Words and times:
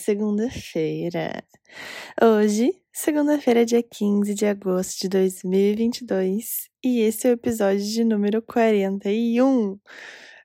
segunda-feira. 0.00 1.44
Hoje, 2.20 2.72
segunda-feira, 2.90 3.66
dia 3.66 3.82
15 3.82 4.34
de 4.34 4.46
agosto 4.46 5.02
de 5.02 5.08
2022, 5.10 6.70
e 6.82 7.00
esse 7.00 7.28
é 7.28 7.30
o 7.30 7.34
episódio 7.34 7.84
de 7.84 8.02
número 8.02 8.40
41. 8.40 9.78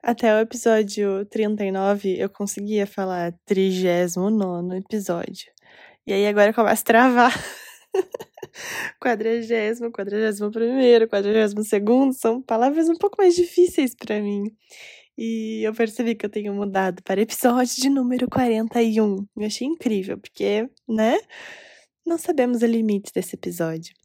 Até 0.04 0.36
o 0.36 0.39
episódio 0.39 1.26
39 1.28 2.18
eu 2.20 2.30
conseguia 2.30 2.86
falar 2.86 3.34
39 3.46 4.78
episódio. 4.78 5.52
E 6.06 6.12
aí 6.12 6.28
agora 6.28 6.54
começa 6.54 6.82
a 6.82 6.86
travar. 6.86 7.34
Quadragésimo, 9.01 9.92
quadragésimo 9.92 10.51
primeiro, 10.51 11.07
quadragésimo 11.07 11.64
segundo 11.64 12.14
são 12.14 12.42
palavras 12.42 12.87
um 12.90 12.96
pouco 12.96 13.18
mais 13.18 13.36
difíceis 13.36 13.96
para 13.96 14.21
mim. 14.21 14.43
E 15.18 15.61
eu 15.64 15.74
percebi 15.74 16.14
que 16.14 16.25
eu 16.25 16.29
tenho 16.29 16.54
mudado 16.54 17.01
para 17.04 17.21
episódio 17.21 17.75
de 17.75 17.89
número 17.89 18.28
41. 18.29 19.25
Eu 19.37 19.46
achei 19.46 19.65
incrível, 19.65 20.18
porque, 20.18 20.69
né? 20.87 21.18
Não 22.06 22.18
sabemos 22.18 22.61
o 22.61 22.65
limite 22.65 23.11
desse 23.14 23.36
episódio. 23.36 23.96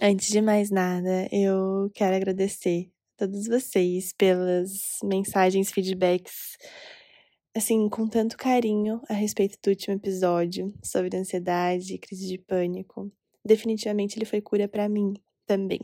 Antes 0.00 0.28
de 0.28 0.40
mais 0.40 0.70
nada, 0.70 1.28
eu 1.32 1.90
quero 1.92 2.14
agradecer 2.14 2.88
a 3.16 3.26
todos 3.26 3.48
vocês 3.48 4.12
pelas 4.12 4.98
mensagens, 5.02 5.72
feedbacks, 5.72 6.56
assim, 7.56 7.88
com 7.88 8.06
tanto 8.06 8.36
carinho 8.36 9.02
a 9.08 9.14
respeito 9.14 9.58
do 9.60 9.70
último 9.70 9.96
episódio 9.96 10.72
sobre 10.84 11.16
ansiedade 11.16 11.94
e 11.94 11.98
crise 11.98 12.28
de 12.28 12.38
pânico. 12.38 13.10
Definitivamente 13.44 14.16
ele 14.16 14.24
foi 14.24 14.40
cura 14.40 14.68
para 14.68 14.88
mim 14.88 15.14
também. 15.44 15.80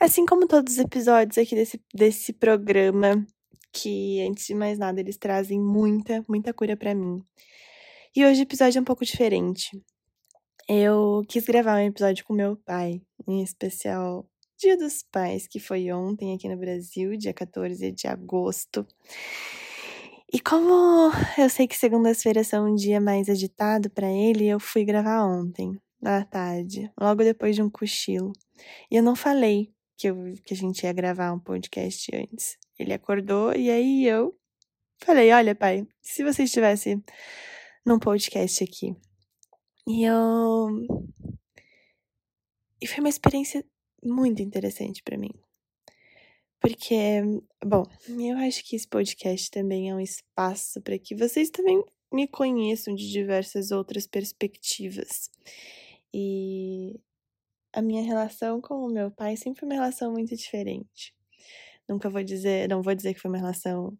Assim 0.00 0.24
como 0.24 0.48
todos 0.48 0.74
os 0.74 0.78
episódios 0.78 1.36
aqui 1.36 1.54
desse, 1.54 1.80
desse 1.94 2.32
programa, 2.32 3.26
que 3.72 4.20
antes 4.22 4.46
de 4.46 4.54
mais 4.54 4.78
nada 4.78 5.00
eles 5.00 5.16
trazem 5.16 5.60
muita, 5.60 6.24
muita 6.28 6.52
cura 6.52 6.76
para 6.76 6.94
mim. 6.94 7.22
E 8.14 8.24
hoje 8.24 8.40
o 8.40 8.44
episódio 8.44 8.78
é 8.78 8.80
um 8.80 8.84
pouco 8.84 9.04
diferente. 9.04 9.70
Eu 10.68 11.22
quis 11.28 11.44
gravar 11.44 11.76
um 11.76 11.86
episódio 11.86 12.24
com 12.24 12.34
meu 12.34 12.56
pai, 12.56 13.00
em 13.28 13.42
especial 13.42 14.26
Dia 14.58 14.76
dos 14.76 15.02
Pais, 15.02 15.46
que 15.46 15.60
foi 15.60 15.92
ontem 15.92 16.34
aqui 16.34 16.48
no 16.48 16.56
Brasil, 16.56 17.16
dia 17.16 17.34
14 17.34 17.92
de 17.92 18.06
agosto. 18.08 18.86
E 20.32 20.40
como 20.40 21.12
eu 21.38 21.48
sei 21.50 21.68
que 21.68 21.76
segundas-feiras 21.76 22.48
são 22.48 22.72
um 22.72 22.74
dia 22.74 23.00
mais 23.00 23.28
agitado 23.28 23.90
para 23.90 24.10
ele, 24.10 24.46
eu 24.46 24.58
fui 24.58 24.84
gravar 24.84 25.24
ontem, 25.24 25.78
à 26.02 26.24
tarde, 26.24 26.90
logo 27.00 27.22
depois 27.22 27.54
de 27.54 27.62
um 27.62 27.70
cochilo. 27.70 28.32
E 28.90 28.96
eu 28.96 29.02
não 29.02 29.14
falei 29.14 29.70
que, 29.96 30.08
eu, 30.08 30.16
que 30.44 30.54
a 30.54 30.56
gente 30.56 30.84
ia 30.84 30.92
gravar 30.92 31.32
um 31.32 31.38
podcast 31.38 32.10
antes. 32.16 32.58
Ele 32.78 32.92
acordou 32.92 33.54
e 33.54 33.70
aí 33.70 34.06
eu 34.06 34.38
falei: 34.98 35.32
Olha, 35.32 35.54
pai, 35.54 35.86
se 36.02 36.22
você 36.22 36.44
estivesse 36.44 37.02
num 37.84 37.98
podcast 37.98 38.64
aqui. 38.64 38.96
E 39.86 40.04
eu. 40.04 40.68
E 42.80 42.86
foi 42.86 42.98
uma 43.00 43.08
experiência 43.08 43.64
muito 44.02 44.42
interessante 44.42 45.02
para 45.02 45.16
mim. 45.16 45.30
Porque, 46.60 47.22
bom, 47.64 47.84
eu 48.08 48.36
acho 48.38 48.64
que 48.64 48.74
esse 48.74 48.88
podcast 48.88 49.50
também 49.50 49.90
é 49.90 49.94
um 49.94 50.00
espaço 50.00 50.80
para 50.82 50.98
que 50.98 51.14
vocês 51.14 51.48
também 51.50 51.82
me 52.12 52.26
conheçam 52.26 52.94
de 52.94 53.08
diversas 53.10 53.70
outras 53.70 54.06
perspectivas. 54.06 55.30
E 56.12 56.98
a 57.72 57.80
minha 57.80 58.02
relação 58.02 58.60
com 58.60 58.74
o 58.84 58.88
meu 58.88 59.10
pai 59.10 59.36
sempre 59.36 59.60
foi 59.60 59.68
uma 59.68 59.74
relação 59.74 60.12
muito 60.12 60.34
diferente. 60.34 61.15
Nunca 61.88 62.10
vou 62.10 62.22
dizer, 62.22 62.68
não 62.68 62.82
vou 62.82 62.94
dizer 62.94 63.14
que 63.14 63.20
foi 63.20 63.30
uma 63.30 63.38
relação 63.38 63.96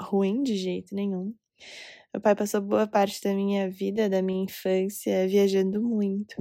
ruim 0.00 0.42
de 0.42 0.56
jeito 0.56 0.94
nenhum. 0.94 1.34
Meu 2.12 2.20
pai 2.20 2.34
passou 2.34 2.60
boa 2.60 2.86
parte 2.86 3.20
da 3.22 3.34
minha 3.34 3.68
vida, 3.68 4.08
da 4.08 4.22
minha 4.22 4.44
infância, 4.44 5.26
viajando 5.26 5.82
muito. 5.82 6.36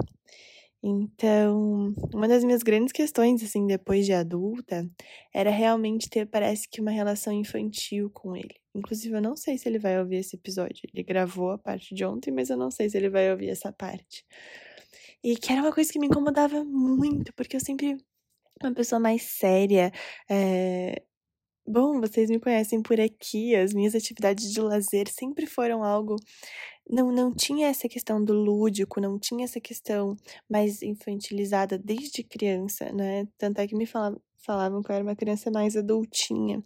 Então, 0.86 1.96
uma 2.14 2.28
das 2.28 2.44
minhas 2.44 2.62
grandes 2.62 2.92
questões, 2.92 3.42
assim, 3.42 3.66
depois 3.66 4.06
de 4.06 4.12
adulta, 4.12 4.86
era 5.34 5.50
realmente 5.50 6.10
ter, 6.10 6.26
parece 6.28 6.68
que, 6.70 6.82
uma 6.82 6.92
relação 6.92 7.32
infantil 7.32 8.10
com 8.10 8.36
ele. 8.36 8.56
Inclusive, 8.76 9.16
eu 9.16 9.22
não 9.22 9.36
sei 9.38 9.58
se 9.58 9.70
ele 9.70 9.80
vai 9.80 9.98
ouvir 9.98 10.18
esse 10.18 10.36
episódio. 10.36 10.82
Ele 10.94 11.04
gravou 11.04 11.52
a 11.52 11.58
parte 11.58 11.96
de 11.96 12.04
ontem, 12.04 12.32
mas 12.32 12.50
eu 12.50 12.58
não 12.58 12.70
sei 12.70 12.90
se 12.90 12.98
ele 12.98 13.10
vai 13.10 13.32
ouvir 13.32 13.50
essa 13.50 13.72
parte. 13.72 14.26
E 15.24 15.38
que 15.38 15.54
era 15.54 15.62
uma 15.62 15.72
coisa 15.72 15.92
que 15.92 16.00
me 16.00 16.08
incomodava 16.08 16.66
muito, 16.66 17.34
porque 17.34 17.56
eu 17.56 17.62
sempre 17.62 17.98
uma 18.68 18.74
pessoa 18.76 19.00
mais 19.00 19.24
séria. 19.24 19.92
É... 20.30 21.02
Bom, 21.66 22.02
vocês 22.02 22.30
me 22.30 22.40
conhecem 22.40 22.82
por 22.82 23.00
aqui, 23.00 23.56
as 23.56 23.74
minhas 23.74 23.96
atividades 23.96 24.52
de 24.52 24.60
lazer 24.60 25.08
sempre 25.10 25.46
foram 25.46 25.84
algo. 25.84 26.18
Não, 26.90 27.12
não 27.12 27.34
tinha 27.34 27.68
essa 27.70 27.88
questão 27.88 28.24
do 28.24 28.34
lúdico, 28.34 29.00
não 29.00 29.18
tinha 29.18 29.46
essa 29.46 29.62
questão 29.62 30.18
mais 30.50 30.82
infantilizada 30.82 31.78
desde 31.78 32.24
criança, 32.24 32.92
né? 32.92 33.26
Tanto 33.38 33.60
é 33.60 33.68
que 33.68 33.76
me 33.76 33.86
falavam, 33.86 34.82
que 34.84 34.92
eu 34.92 34.96
era 34.96 35.04
uma 35.04 35.16
criança 35.16 35.50
mais 35.50 35.78
adultinha. 35.78 36.62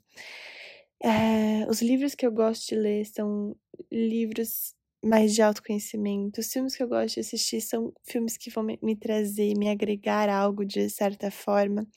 É, 1.03 1.67
os 1.69 1.81
livros 1.81 2.15
que 2.15 2.25
eu 2.25 2.31
gosto 2.31 2.69
de 2.69 2.75
ler 2.75 3.05
são 3.05 3.55
livros 3.91 4.73
mais 5.03 5.33
de 5.33 5.41
autoconhecimento. 5.41 6.39
Os 6.41 6.51
filmes 6.51 6.75
que 6.75 6.83
eu 6.83 6.87
gosto 6.87 7.15
de 7.15 7.19
assistir 7.21 7.61
são 7.61 7.93
filmes 8.03 8.37
que 8.37 8.49
vão 8.49 8.63
me 8.63 8.95
trazer, 8.95 9.55
me 9.57 9.69
agregar 9.69 10.29
algo 10.29 10.65
de 10.65 10.89
certa 10.89 11.31
forma. 11.31 11.87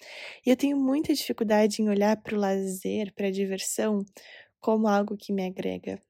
E 0.44 0.50
eu 0.50 0.56
tenho 0.56 0.76
muita 0.76 1.14
dificuldade 1.14 1.82
em 1.82 1.88
olhar 1.88 2.16
para 2.16 2.36
o 2.36 2.40
lazer, 2.40 3.12
para 3.14 3.28
a 3.28 3.30
diversão, 3.30 4.04
como 4.60 4.88
algo 4.88 5.16
que 5.16 5.32
me 5.32 5.46
agrega. 5.46 6.00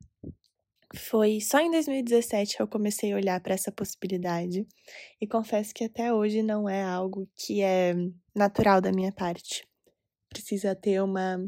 Foi 0.95 1.41
só 1.41 1.61
em 1.61 1.71
2017 1.71 2.56
que 2.56 2.62
eu 2.62 2.67
comecei 2.67 3.12
a 3.12 3.17
olhar 3.17 3.41
para 3.41 3.55
essa 3.55 3.71
possibilidade 3.71 4.67
e 5.21 5.27
confesso 5.27 5.72
que 5.72 5.84
até 5.84 6.12
hoje 6.12 6.43
não 6.43 6.69
é 6.69 6.83
algo 6.83 7.28
que 7.37 7.62
é 7.62 7.95
natural 8.34 8.81
da 8.81 8.91
minha 8.91 9.12
parte. 9.12 9.65
Precisa 10.28 10.75
ter 10.75 11.01
uma 11.03 11.39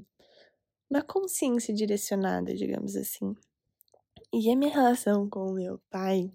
uma 0.91 1.03
consciência 1.03 1.72
direcionada, 1.74 2.54
digamos 2.54 2.97
assim. 2.97 3.34
E 4.34 4.50
a 4.50 4.56
minha 4.56 4.72
relação 4.72 5.28
com 5.28 5.53
meu 5.53 5.78
pai, 5.91 6.32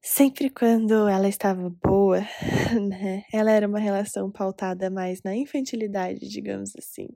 sempre 0.00 0.48
quando 0.50 1.08
ela 1.08 1.28
estava 1.28 1.68
boa, 1.68 2.20
né? 2.88 3.24
Ela 3.32 3.50
era 3.50 3.66
uma 3.66 3.80
relação 3.80 4.30
pautada 4.30 4.88
mais 4.88 5.20
na 5.24 5.34
infantilidade, 5.34 6.28
digamos 6.28 6.72
assim. 6.76 7.08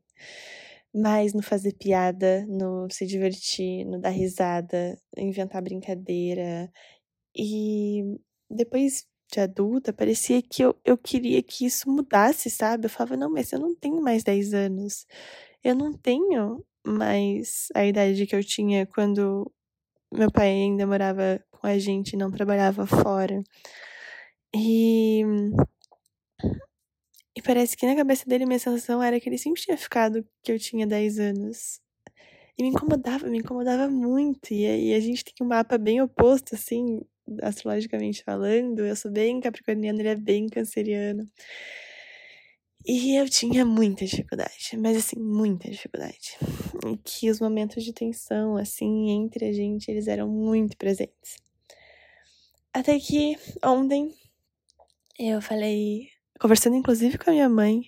Mais 0.93 1.33
no 1.35 1.43
fazer 1.43 1.73
piada, 1.75 2.45
no 2.47 2.89
se 2.91 3.07
divertir, 3.07 3.85
no 3.85 4.01
dar 4.01 4.11
risada, 4.11 4.99
inventar 5.17 5.63
brincadeira. 5.63 6.69
E 7.37 8.03
depois 8.51 9.07
de 9.33 9.41
adulta, 9.41 9.93
parecia 9.93 10.43
que 10.43 10.63
eu, 10.65 10.77
eu 10.85 10.99
queria 10.99 11.43
que 11.43 11.67
isso 11.67 11.91
mudasse, 11.91 12.51
sabe? 12.51 12.87
Eu 12.87 12.91
falava, 12.91 13.17
não, 13.17 13.31
mas 13.31 13.53
eu 13.53 13.61
não 13.61 13.75
tenho 13.77 14.03
mais 14.03 14.25
10 14.25 14.55
anos. 14.55 15.07
Eu 15.65 15.75
não 15.77 15.93
tenho 15.93 16.65
mas 16.87 17.69
a 17.75 17.85
idade 17.87 18.27
que 18.27 18.37
eu 18.37 18.45
tinha 18.45 18.87
quando 18.87 19.51
meu 20.13 20.31
pai 20.31 20.49
ainda 20.51 20.87
morava 20.87 21.43
com 21.51 21.67
a 21.67 21.79
gente 21.79 22.17
não 22.17 22.31
trabalhava 22.31 22.87
fora. 22.87 23.43
E. 24.55 25.23
E 27.37 27.43
parece 27.43 27.77
que 27.77 27.87
na 27.87 27.97
cabeça 27.97 28.25
dele 28.27 28.47
minha 28.47 28.59
sensação 28.59 29.03
era 29.03 29.19
que 29.19 29.29
ele 29.29 29.39
sempre 29.39 29.61
tinha 29.61 29.77
ficado 29.77 30.25
que 30.43 30.53
eu 30.53 30.59
tinha 30.59 30.87
10 30.87 31.19
anos. 31.19 31.81
E 32.57 32.63
me 32.63 32.69
incomodava, 32.69 33.27
me 33.29 33.39
incomodava 33.39 33.89
muito. 33.91 34.53
E 34.53 34.67
aí 34.67 34.95
a 34.95 35.01
gente 35.01 35.25
tem 35.25 35.35
um 35.45 35.49
mapa 35.49 35.77
bem 35.77 36.01
oposto, 36.01 36.55
assim, 36.55 37.01
astrologicamente 37.43 38.23
falando. 38.25 38.87
Eu 38.87 38.95
sou 38.97 39.11
bem 39.11 39.41
capricorniana, 39.41 40.01
ele 40.01 40.09
é 40.09 40.17
bem 40.17 40.49
canceriano. 40.49 41.29
E 42.87 43.17
eu 43.17 43.29
tinha 43.31 43.65
muita 43.65 44.05
dificuldade, 44.05 44.77
mas 44.77 44.97
assim, 44.99 45.19
muita 45.19 45.71
dificuldade. 45.71 46.37
E 46.87 46.99
que 46.99 47.31
os 47.31 47.41
momentos 47.41 47.83
de 47.83 47.95
tensão, 47.95 48.59
assim, 48.59 49.11
entre 49.11 49.47
a 49.47 49.53
gente, 49.53 49.91
eles 49.91 50.07
eram 50.07 50.29
muito 50.29 50.77
presentes. 50.77 51.39
Até 52.75 52.99
que 52.99 53.39
ontem 53.65 54.13
eu 55.19 55.41
falei, 55.41 56.09
conversando 56.39 56.77
inclusive 56.77 57.17
com 57.17 57.31
a 57.31 57.33
minha 57.33 57.49
mãe, 57.49 57.83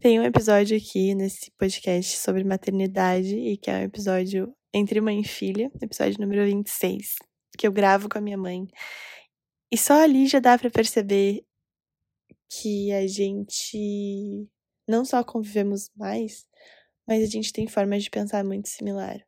tem 0.00 0.20
um 0.20 0.24
episódio 0.24 0.76
aqui 0.76 1.14
nesse 1.14 1.50
podcast 1.52 2.18
sobre 2.18 2.44
maternidade, 2.44 3.34
e 3.34 3.56
que 3.56 3.70
é 3.70 3.78
um 3.78 3.82
episódio 3.82 4.54
entre 4.72 5.00
mãe 5.00 5.20
e 5.20 5.24
filha, 5.24 5.70
episódio 5.80 6.20
número 6.20 6.44
26, 6.44 7.14
que 7.56 7.66
eu 7.66 7.72
gravo 7.72 8.08
com 8.08 8.18
a 8.18 8.20
minha 8.20 8.36
mãe. 8.36 8.68
E 9.72 9.78
só 9.78 10.02
ali 10.02 10.26
já 10.26 10.40
dá 10.40 10.58
para 10.58 10.70
perceber 10.70 11.44
que 12.48 12.92
a 12.92 13.06
gente 13.06 14.48
não 14.86 15.04
só 15.04 15.22
convivemos 15.22 15.90
mais, 15.94 16.46
mas 17.06 17.22
a 17.22 17.26
gente 17.26 17.52
tem 17.52 17.66
formas 17.66 18.02
de 18.02 18.10
pensar 18.10 18.44
muito 18.44 18.68
similar. 18.68 19.24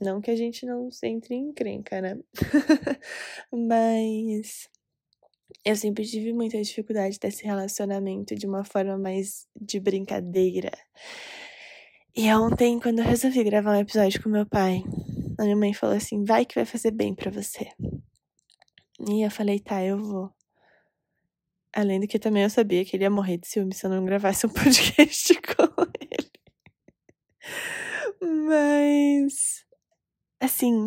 Não 0.00 0.20
que 0.20 0.30
a 0.30 0.36
gente 0.36 0.66
não 0.66 0.88
entre 1.02 1.34
em 1.34 1.48
encrenca, 1.48 2.00
né? 2.00 2.18
mas 3.52 4.68
eu 5.64 5.76
sempre 5.76 6.04
tive 6.04 6.32
muita 6.32 6.60
dificuldade 6.60 7.18
desse 7.18 7.44
relacionamento 7.44 8.34
de 8.34 8.46
uma 8.46 8.64
forma 8.64 8.98
mais 8.98 9.46
de 9.54 9.78
brincadeira. 9.78 10.72
E 12.16 12.32
ontem, 12.32 12.78
quando 12.80 12.98
eu 12.98 13.04
resolvi 13.04 13.42
gravar 13.44 13.76
um 13.76 13.80
episódio 13.80 14.22
com 14.22 14.28
meu 14.28 14.46
pai, 14.46 14.82
a 15.38 15.44
minha 15.44 15.56
mãe 15.56 15.72
falou 15.72 15.96
assim: 15.96 16.24
vai 16.24 16.44
que 16.44 16.54
vai 16.54 16.64
fazer 16.64 16.90
bem 16.90 17.14
para 17.14 17.30
você. 17.30 17.68
E 19.08 19.22
eu 19.24 19.30
falei: 19.30 19.60
tá, 19.60 19.82
eu 19.84 19.98
vou. 20.02 20.33
Além 21.74 21.98
do 21.98 22.06
que 22.06 22.20
também 22.20 22.44
eu 22.44 22.50
sabia 22.50 22.84
que 22.84 22.94
ele 22.96 23.02
ia 23.02 23.10
morrer 23.10 23.36
de 23.36 23.48
ciúme 23.48 23.74
se 23.74 23.84
eu 23.84 23.90
não 23.90 24.04
gravasse 24.04 24.46
um 24.46 24.50
podcast 24.54 25.34
com 25.34 25.82
ele. 26.00 26.30
Mas, 28.20 29.64
assim, 30.40 30.86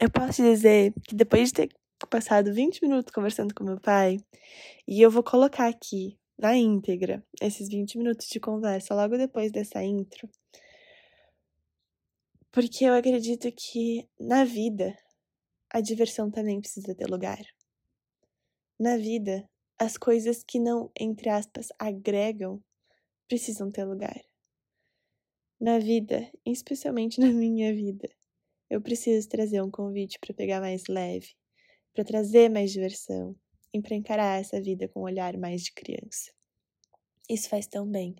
eu 0.00 0.10
posso 0.10 0.42
dizer 0.42 0.94
que 1.06 1.14
depois 1.14 1.50
de 1.50 1.54
ter 1.54 1.68
passado 2.08 2.52
20 2.52 2.82
minutos 2.82 3.12
conversando 3.12 3.54
com 3.54 3.62
meu 3.62 3.78
pai, 3.78 4.16
e 4.88 5.02
eu 5.02 5.10
vou 5.10 5.22
colocar 5.22 5.68
aqui 5.68 6.18
na 6.38 6.56
íntegra 6.56 7.22
esses 7.40 7.68
20 7.68 7.98
minutos 7.98 8.26
de 8.26 8.40
conversa 8.40 8.94
logo 8.94 9.18
depois 9.18 9.52
dessa 9.52 9.82
intro, 9.82 10.28
porque 12.50 12.84
eu 12.84 12.94
acredito 12.94 13.52
que 13.52 14.08
na 14.18 14.44
vida 14.44 14.96
a 15.70 15.80
diversão 15.80 16.30
também 16.30 16.60
precisa 16.60 16.94
ter 16.94 17.06
lugar. 17.06 17.42
Na 18.78 18.96
vida, 18.96 19.48
as 19.78 19.96
coisas 19.96 20.42
que 20.44 20.58
não, 20.58 20.90
entre 20.98 21.28
aspas, 21.28 21.68
agregam 21.78 22.62
precisam 23.28 23.70
ter 23.70 23.84
lugar. 23.84 24.20
Na 25.60 25.78
vida, 25.78 26.30
especialmente 26.44 27.18
na 27.20 27.32
minha 27.32 27.74
vida, 27.74 28.08
eu 28.68 28.80
preciso 28.80 29.28
trazer 29.28 29.62
um 29.62 29.70
convite 29.70 30.18
para 30.18 30.34
pegar 30.34 30.60
mais 30.60 30.84
leve, 30.88 31.34
para 31.92 32.04
trazer 32.04 32.48
mais 32.48 32.72
diversão 32.72 33.36
e 33.72 33.80
para 33.80 33.94
encarar 33.94 34.40
essa 34.40 34.60
vida 34.60 34.88
com 34.88 35.00
um 35.00 35.04
olhar 35.04 35.36
mais 35.36 35.62
de 35.62 35.72
criança. 35.72 36.32
Isso 37.28 37.48
faz 37.48 37.66
tão 37.66 37.86
bem, 37.86 38.16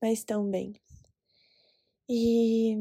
mas 0.00 0.24
tão 0.24 0.48
bem. 0.48 0.74
E 2.08 2.76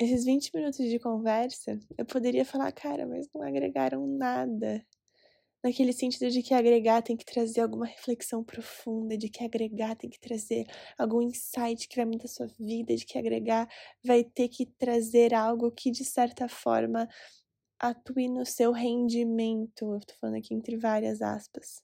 esses 0.00 0.24
20 0.24 0.50
minutos 0.54 0.88
de 0.88 0.98
conversa, 0.98 1.78
eu 1.96 2.04
poderia 2.04 2.44
falar, 2.44 2.72
cara, 2.72 3.06
mas 3.06 3.28
não 3.34 3.42
agregaram 3.42 4.06
nada. 4.06 4.84
Naquele 5.62 5.92
sentido 5.92 6.30
de 6.30 6.40
que 6.40 6.54
agregar 6.54 7.02
tem 7.02 7.16
que 7.16 7.24
trazer 7.24 7.62
alguma 7.62 7.84
reflexão 7.84 8.44
profunda, 8.44 9.18
de 9.18 9.28
que 9.28 9.42
agregar 9.42 9.96
tem 9.96 10.08
que 10.08 10.20
trazer 10.20 10.64
algum 10.96 11.20
insight 11.20 11.88
que 11.88 11.96
vai 11.96 12.04
mudar 12.04 12.26
a 12.26 12.28
sua 12.28 12.46
vida, 12.58 12.94
de 12.94 13.04
que 13.04 13.18
agregar 13.18 13.68
vai 14.04 14.22
ter 14.22 14.48
que 14.48 14.66
trazer 14.66 15.34
algo 15.34 15.70
que, 15.72 15.90
de 15.90 16.04
certa 16.04 16.48
forma, 16.48 17.08
atue 17.80 18.28
no 18.28 18.46
seu 18.46 18.72
rendimento. 18.72 19.94
Eu 19.94 20.00
tô 20.00 20.14
falando 20.20 20.36
aqui 20.38 20.54
entre 20.54 20.76
várias 20.76 21.22
aspas, 21.22 21.82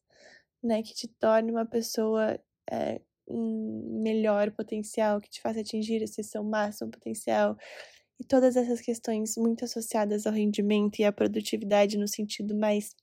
né? 0.62 0.82
Que 0.82 0.94
te 0.94 1.08
torne 1.08 1.50
uma 1.50 1.66
pessoa 1.66 2.38
é, 2.70 3.00
um 3.28 4.00
melhor 4.02 4.52
potencial, 4.52 5.20
que 5.20 5.30
te 5.30 5.40
faça 5.40 5.60
atingir 5.60 6.02
esse 6.02 6.22
seu 6.22 6.44
máximo 6.44 6.90
potencial, 6.90 7.56
e 8.20 8.24
todas 8.24 8.56
essas 8.56 8.80
questões 8.80 9.36
muito 9.36 9.64
associadas 9.64 10.26
ao 10.26 10.32
rendimento 10.32 11.00
e 11.00 11.04
à 11.04 11.12
produtividade 11.12 11.98
no 11.98 12.06
sentido 12.08 12.56
mais 12.56 12.94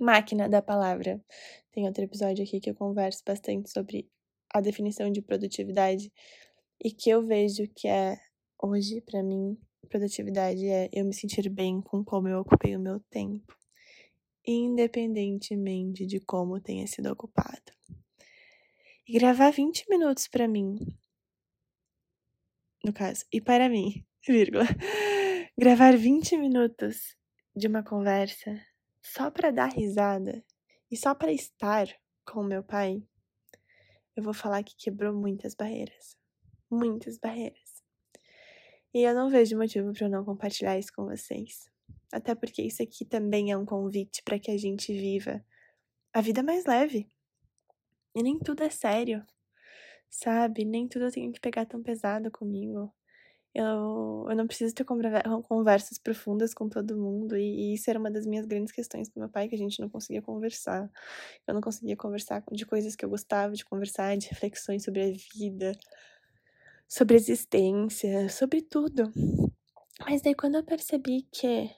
máquina 0.00 0.48
da 0.48 0.62
palavra. 0.62 1.22
Tem 1.72 1.86
outro 1.86 2.04
episódio 2.04 2.44
aqui 2.44 2.60
que 2.60 2.70
eu 2.70 2.74
converso 2.74 3.22
bastante 3.26 3.70
sobre 3.70 4.08
a 4.52 4.60
definição 4.60 5.10
de 5.10 5.22
produtividade 5.22 6.12
e 6.82 6.90
que 6.90 7.10
eu 7.10 7.26
vejo 7.26 7.64
que 7.74 7.88
é 7.88 8.18
hoje 8.60 9.00
para 9.00 9.22
mim 9.22 9.58
produtividade 9.92 10.66
é 10.66 10.88
eu 10.90 11.04
me 11.04 11.12
sentir 11.12 11.50
bem 11.50 11.82
com 11.82 12.02
como 12.02 12.26
eu 12.26 12.40
ocupei 12.40 12.74
o 12.74 12.80
meu 12.80 12.98
tempo, 13.10 13.54
independentemente 14.46 16.06
de 16.06 16.18
como 16.20 16.60
tenha 16.60 16.86
sido 16.86 17.12
ocupado. 17.12 17.72
E 19.06 19.12
gravar 19.12 19.50
20 19.50 19.84
minutos 19.90 20.28
para 20.28 20.48
mim, 20.48 20.78
no 22.82 22.92
caso, 22.92 23.26
e 23.30 23.38
para 23.38 23.68
mim, 23.68 24.02
vírgula, 24.26 24.64
gravar 25.58 25.94
20 25.96 26.38
minutos 26.38 27.14
de 27.54 27.66
uma 27.66 27.82
conversa 27.82 28.58
só 29.02 29.30
para 29.30 29.50
dar 29.50 29.70
risada 29.70 30.44
e 30.90 30.96
só 30.96 31.14
para 31.14 31.32
estar 31.32 31.88
com 32.24 32.42
meu 32.42 32.62
pai, 32.62 33.02
eu 34.16 34.22
vou 34.22 34.32
falar 34.32 34.62
que 34.62 34.76
quebrou 34.76 35.12
muitas 35.12 35.54
barreiras. 35.54 36.16
Muitas 36.70 37.18
barreiras. 37.18 37.82
E 38.94 39.02
eu 39.02 39.14
não 39.14 39.30
vejo 39.30 39.56
motivo 39.56 39.92
para 39.92 40.06
eu 40.06 40.10
não 40.10 40.24
compartilhar 40.24 40.78
isso 40.78 40.92
com 40.94 41.06
vocês. 41.06 41.70
Até 42.12 42.34
porque 42.34 42.62
isso 42.62 42.82
aqui 42.82 43.04
também 43.04 43.50
é 43.50 43.56
um 43.56 43.64
convite 43.64 44.22
para 44.22 44.38
que 44.38 44.50
a 44.50 44.56
gente 44.56 44.92
viva 44.92 45.44
a 46.12 46.20
vida 46.20 46.42
mais 46.42 46.66
leve. 46.66 47.10
E 48.14 48.22
nem 48.22 48.38
tudo 48.38 48.62
é 48.62 48.68
sério, 48.68 49.24
sabe? 50.10 50.64
Nem 50.64 50.86
tudo 50.86 51.06
eu 51.06 51.10
tenho 51.10 51.32
que 51.32 51.40
pegar 51.40 51.64
tão 51.64 51.82
pesado 51.82 52.30
comigo. 52.30 52.92
Eu, 53.54 54.26
eu 54.30 54.36
não 54.36 54.46
preciso 54.46 54.74
ter 54.74 54.84
conversas 54.84 55.98
profundas 55.98 56.54
com 56.54 56.70
todo 56.70 56.96
mundo, 56.96 57.36
e, 57.36 57.72
e, 57.72 57.74
isso 57.74 57.90
era 57.90 57.98
uma 57.98 58.10
das 58.10 58.24
minhas 58.26 58.46
grandes 58.46 58.72
questões 58.72 59.10
com 59.10 59.20
meu 59.20 59.28
pai, 59.28 59.46
que 59.46 59.54
a 59.54 59.58
gente 59.58 59.78
não 59.78 59.90
conseguia 59.90 60.22
conversar. 60.22 60.90
Eu 61.46 61.52
não 61.52 61.60
conseguia 61.60 61.96
conversar 61.96 62.42
de 62.50 62.64
coisas 62.64 62.96
que 62.96 63.04
eu 63.04 63.10
gostava 63.10 63.52
de 63.54 63.64
conversar, 63.64 64.16
de 64.16 64.28
reflexões 64.28 64.84
sobre 64.84 65.02
a 65.02 65.12
vida, 65.34 65.72
sobre 66.88 67.14
a 67.14 67.18
existência, 67.18 68.30
sobre 68.30 68.62
tudo. 68.62 69.12
Mas 70.00 70.22
daí 70.22 70.34
quando 70.34 70.54
eu 70.54 70.64
percebi 70.64 71.28
que 71.30 71.70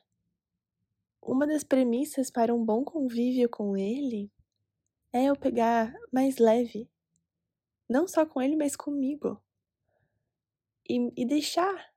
uma 1.21 1.47
das 1.47 1.65
premissas 1.65 2.31
para 2.31 2.55
um 2.55 2.65
bom 2.65 2.85
convívio 2.85 3.49
com 3.49 3.77
ele 3.77 4.31
é 5.13 5.25
eu 5.25 5.37
pegar 5.37 5.93
mais 6.13 6.39
leve. 6.39 6.89
Não 7.89 8.07
só 8.07 8.25
com 8.25 8.41
ele, 8.41 8.57
mas 8.57 8.77
comigo 8.77 9.44
e, 10.89 11.13
e 11.17 11.25
deixar 11.27 11.93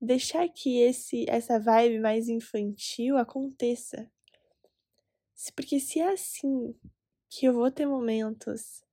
deixar 0.00 0.48
que 0.48 0.80
esse 0.80 1.24
essa 1.28 1.60
vibe 1.60 2.00
mais 2.00 2.28
infantil 2.28 3.16
aconteça. 3.16 4.10
Porque 5.54 5.78
se 5.78 6.00
é 6.00 6.12
assim 6.12 6.74
que 7.28 7.46
eu 7.46 7.52
vou 7.52 7.70
ter 7.70 7.86
momentos 7.86 8.84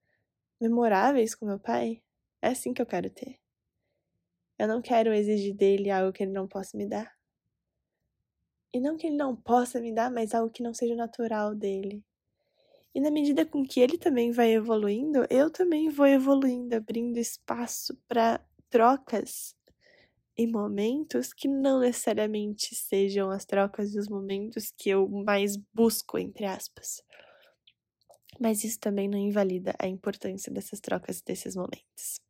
memoráveis 0.62 1.36
com 1.36 1.46
meu 1.46 1.60
pai, 1.60 2.02
é 2.42 2.50
assim 2.50 2.74
que 2.74 2.82
eu 2.82 2.86
quero 2.86 3.10
ter. 3.10 3.40
Eu 4.58 4.68
não 4.68 4.82
quero 4.82 5.14
exigir 5.14 5.56
dele 5.56 5.90
algo 5.90 6.12
que 6.12 6.24
ele 6.24 6.32
não 6.32 6.48
possa 6.48 6.78
me 6.78 6.88
dar. 6.88 7.18
E 8.74 8.80
não 8.80 8.98
que 8.98 9.08
ele 9.08 9.16
não 9.16 9.36
possa 9.36 9.80
me 9.80 9.94
dar, 9.94 10.12
mas 10.12 10.34
algo 10.34 10.52
que 10.52 10.62
não 10.62 10.74
seja 10.74 10.96
natural 10.96 11.56
dele. 11.56 12.04
E 12.94 13.00
na 13.00 13.10
medida 13.10 13.46
com 13.46 13.64
que 13.66 13.80
ele 13.80 13.98
também 13.98 14.32
vai 14.32 14.52
evoluindo, 14.52 15.26
eu 15.30 15.50
também 15.50 15.90
vou 15.90 16.08
evoluindo, 16.08 16.76
abrindo 16.76 17.18
espaço 17.18 17.96
para 18.08 18.44
trocas 18.70 19.56
em 20.38 20.50
momentos 20.50 21.34
que 21.34 21.50
não 21.50 21.82
necessariamente 21.82 22.74
sejam 22.74 23.30
as 23.30 23.46
trocas 23.46 23.94
e 23.94 24.00
os 24.00 24.08
momentos 24.08 24.72
que 24.78 24.90
eu 24.90 25.08
mais 25.10 25.58
busco, 25.74 26.18
entre 26.18 26.46
aspas. 26.46 27.04
Mas 28.40 28.64
isso 28.64 28.80
também 28.80 29.10
não 29.10 29.18
invalida 29.18 29.76
a 29.78 29.86
importância 29.86 30.52
dessas 30.52 30.80
trocas 30.80 31.20
e 31.20 31.26
desses 31.26 31.58
momentos. 31.58 32.22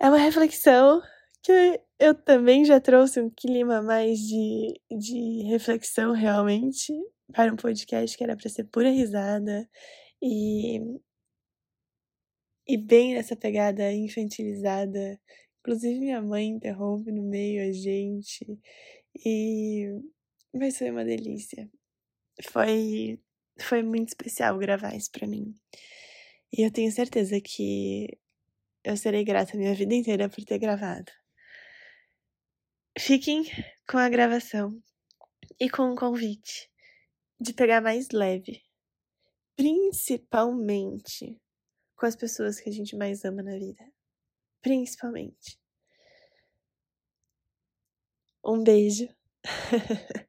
É 0.00 0.08
uma 0.08 0.18
reflexão 0.18 1.00
que 1.40 1.80
eu 2.00 2.14
também 2.14 2.64
já 2.64 2.80
trouxe 2.80 3.20
um 3.20 3.30
clima 3.30 3.80
mais 3.80 4.18
de, 4.18 4.80
de 4.90 5.44
reflexão 5.44 6.12
realmente 6.12 6.92
para 7.32 7.52
um 7.52 7.56
podcast 7.56 8.16
que 8.16 8.24
era 8.24 8.36
para 8.36 8.50
ser 8.50 8.64
pura 8.64 8.90
risada 8.90 9.68
e 10.20 10.80
e 12.66 12.76
bem 12.76 13.14
nessa 13.14 13.36
pegada 13.36 13.92
infantilizada. 13.92 15.20
Inclusive, 15.60 15.98
minha 16.00 16.22
mãe 16.22 16.48
interrompe 16.48 17.10
no 17.12 17.22
meio 17.22 17.68
a 17.68 17.72
gente. 17.72 18.44
E 19.24 19.86
vai 20.52 20.70
ser 20.70 20.90
uma 20.90 21.04
delícia. 21.04 21.70
Foi, 22.50 23.20
foi 23.60 23.82
muito 23.82 24.08
especial 24.08 24.58
gravar 24.58 24.94
isso 24.94 25.10
pra 25.10 25.26
mim. 25.26 25.54
E 26.56 26.62
eu 26.62 26.70
tenho 26.72 26.90
certeza 26.92 27.40
que 27.40 28.18
eu 28.84 28.96
serei 28.96 29.24
grata 29.24 29.54
a 29.54 29.58
minha 29.58 29.74
vida 29.74 29.94
inteira 29.94 30.28
por 30.28 30.44
ter 30.44 30.58
gravado. 30.58 31.10
Fiquem 32.98 33.44
com 33.88 33.98
a 33.98 34.08
gravação 34.08 34.80
e 35.58 35.68
com 35.68 35.92
o 35.92 35.96
convite 35.96 36.70
de 37.40 37.52
pegar 37.52 37.80
mais 37.80 38.10
leve. 38.10 38.62
Principalmente 39.56 41.40
com 42.04 42.08
as 42.08 42.16
pessoas 42.16 42.60
que 42.60 42.68
a 42.68 42.72
gente 42.72 42.94
mais 42.94 43.24
ama 43.24 43.42
na 43.42 43.56
vida. 43.56 43.82
Principalmente. 44.60 45.58
Um 48.44 48.62
beijo. 48.62 49.08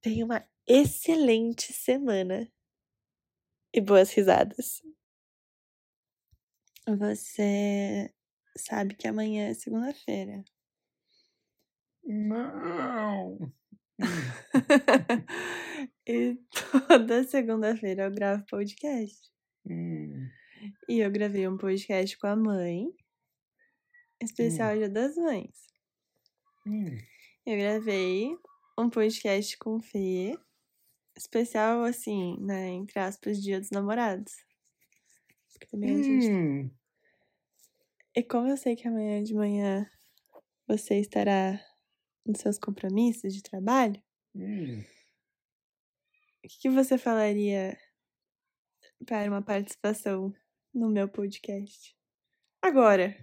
Tenha 0.00 0.24
uma 0.24 0.48
excelente 0.66 1.70
semana 1.70 2.50
e 3.74 3.80
boas 3.82 4.10
risadas. 4.10 4.80
Você 6.86 8.10
sabe 8.56 8.94
que 8.94 9.06
amanhã 9.06 9.50
é 9.50 9.54
segunda-feira. 9.54 10.42
Não! 12.02 13.52
e 16.08 16.38
toda 16.88 17.22
segunda-feira 17.24 18.04
eu 18.04 18.14
gravo 18.14 18.46
podcast. 18.46 19.30
Hum. 19.66 20.30
E 20.88 21.00
eu 21.00 21.10
gravei 21.10 21.46
um 21.46 21.58
podcast 21.58 22.16
com 22.18 22.26
a 22.26 22.36
mãe, 22.36 22.86
especial 24.22 24.74
hum. 24.74 24.78
Dia 24.78 24.88
das 24.88 25.14
Mães. 25.16 25.66
Hum. 26.66 26.96
Eu 27.44 27.58
gravei 27.58 28.34
um 28.78 28.88
podcast 28.88 29.58
com 29.58 29.76
o 29.76 29.82
Fê, 29.82 30.38
especial 31.16 31.84
assim, 31.84 32.38
né, 32.40 32.68
entre 32.70 32.98
aspas, 32.98 33.42
Dia 33.42 33.60
dos 33.60 33.70
Namorados. 33.70 34.32
Porque 35.52 35.66
também 35.66 35.90
a 35.90 36.02
gente 36.02 36.30
Hum. 36.30 36.70
E 38.16 38.22
como 38.22 38.48
eu 38.48 38.56
sei 38.56 38.76
que 38.76 38.86
amanhã 38.88 39.22
de 39.22 39.34
manhã 39.34 39.90
você 40.66 41.00
estará 41.00 41.60
nos 42.24 42.38
seus 42.38 42.58
compromissos 42.58 43.34
de 43.34 43.42
trabalho, 43.42 44.02
Hum. 44.34 44.82
o 46.44 46.48
que 46.48 46.70
você 46.70 46.96
falaria 46.96 47.76
para 49.06 49.28
uma 49.28 49.42
participação 49.42 50.32
no 50.74 50.88
meu 50.90 51.08
podcast? 51.08 51.96
Agora, 52.62 53.16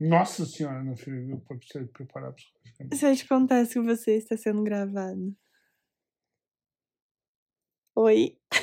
Nossa 0.00 0.44
senhora, 0.44 0.82
meu 0.82 0.96
filho, 0.96 1.30
eu 1.30 1.40
preciso 1.58 1.86
preparar 1.88 2.32
psicologicamente. 2.32 2.96
se 2.96 3.06
eu 3.06 3.16
te 3.16 3.26
contasse 3.28 3.72
que 3.74 3.80
você 3.80 4.16
está 4.16 4.36
sendo 4.36 4.62
gravado. 4.62 5.34
Oi? 7.96 8.36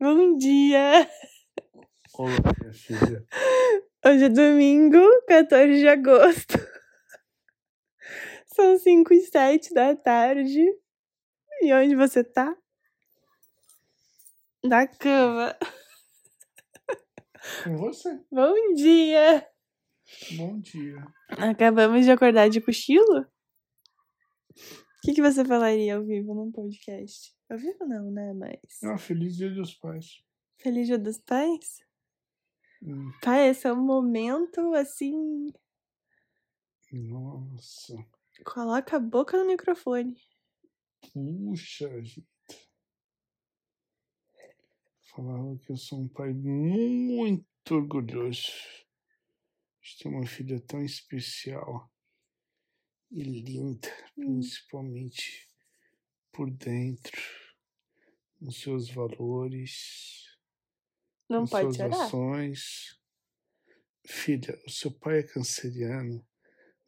Bom 0.00 0.36
dia! 0.36 1.08
Olá, 2.14 2.30
minha 2.60 2.72
filha. 2.72 3.24
Hoje 4.04 4.24
é 4.24 4.28
domingo, 4.28 4.98
14 5.28 5.78
de 5.78 5.88
agosto. 5.88 6.58
São 8.54 8.78
5 8.78 9.12
e 9.14 9.20
7 9.20 9.72
da 9.72 9.96
tarde. 9.96 10.62
E 11.62 11.72
onde 11.72 11.94
você 11.96 12.22
tá? 12.22 12.56
Na 14.64 14.86
cama. 14.86 15.56
Com 17.64 17.76
você. 17.76 18.20
Bom 18.30 18.74
dia! 18.74 19.48
Bom 20.36 20.60
dia. 20.60 21.04
Acabamos 21.30 22.04
de 22.04 22.10
acordar 22.10 22.48
de 22.48 22.60
cochilo? 22.60 23.20
O 23.20 23.26
que, 25.02 25.14
que 25.14 25.22
você 25.22 25.44
falaria 25.44 25.96
ao 25.96 26.04
vivo 26.04 26.34
num 26.34 26.52
podcast? 26.52 27.34
Ao 27.50 27.58
vivo 27.58 27.86
não, 27.86 28.10
né? 28.10 28.32
Mas. 28.34 28.82
Ah, 28.84 28.98
feliz 28.98 29.36
dia 29.36 29.50
dos 29.50 29.74
pais. 29.74 30.22
Feliz 30.62 30.86
Dia 30.86 30.98
dos 30.98 31.18
Pais? 31.18 31.80
Hum. 32.80 33.10
Pai, 33.20 33.48
esse 33.48 33.66
é 33.66 33.72
um 33.72 33.84
momento 33.84 34.72
assim. 34.74 35.52
Nossa. 36.92 37.96
Coloca 38.44 38.96
a 38.96 39.00
boca 39.00 39.36
no 39.38 39.46
microfone. 39.46 40.16
Puxa 41.12 41.88
vida. 41.88 42.26
Falava 45.14 45.58
que 45.58 45.70
eu 45.72 45.76
sou 45.76 46.00
um 46.00 46.08
pai 46.08 46.32
muito 46.32 47.46
orgulhoso 47.70 48.50
de 49.82 49.98
ter 49.98 50.08
uma 50.08 50.26
filha 50.26 50.60
tão 50.60 50.82
especial 50.82 51.92
e 53.10 53.22
linda, 53.22 53.88
Hum. 54.16 54.24
principalmente 54.36 55.48
por 56.32 56.50
dentro, 56.50 57.20
nos 58.40 58.60
seus 58.60 58.88
valores, 58.90 60.38
Não 61.28 61.40
nas 61.42 61.50
pode 61.50 61.76
suas 61.76 61.76
chorar. 61.76 62.06
ações. 62.06 62.98
Filha, 64.06 64.58
o 64.66 64.70
seu 64.70 64.90
pai 64.90 65.18
é 65.18 65.22
canceriano, 65.22 66.26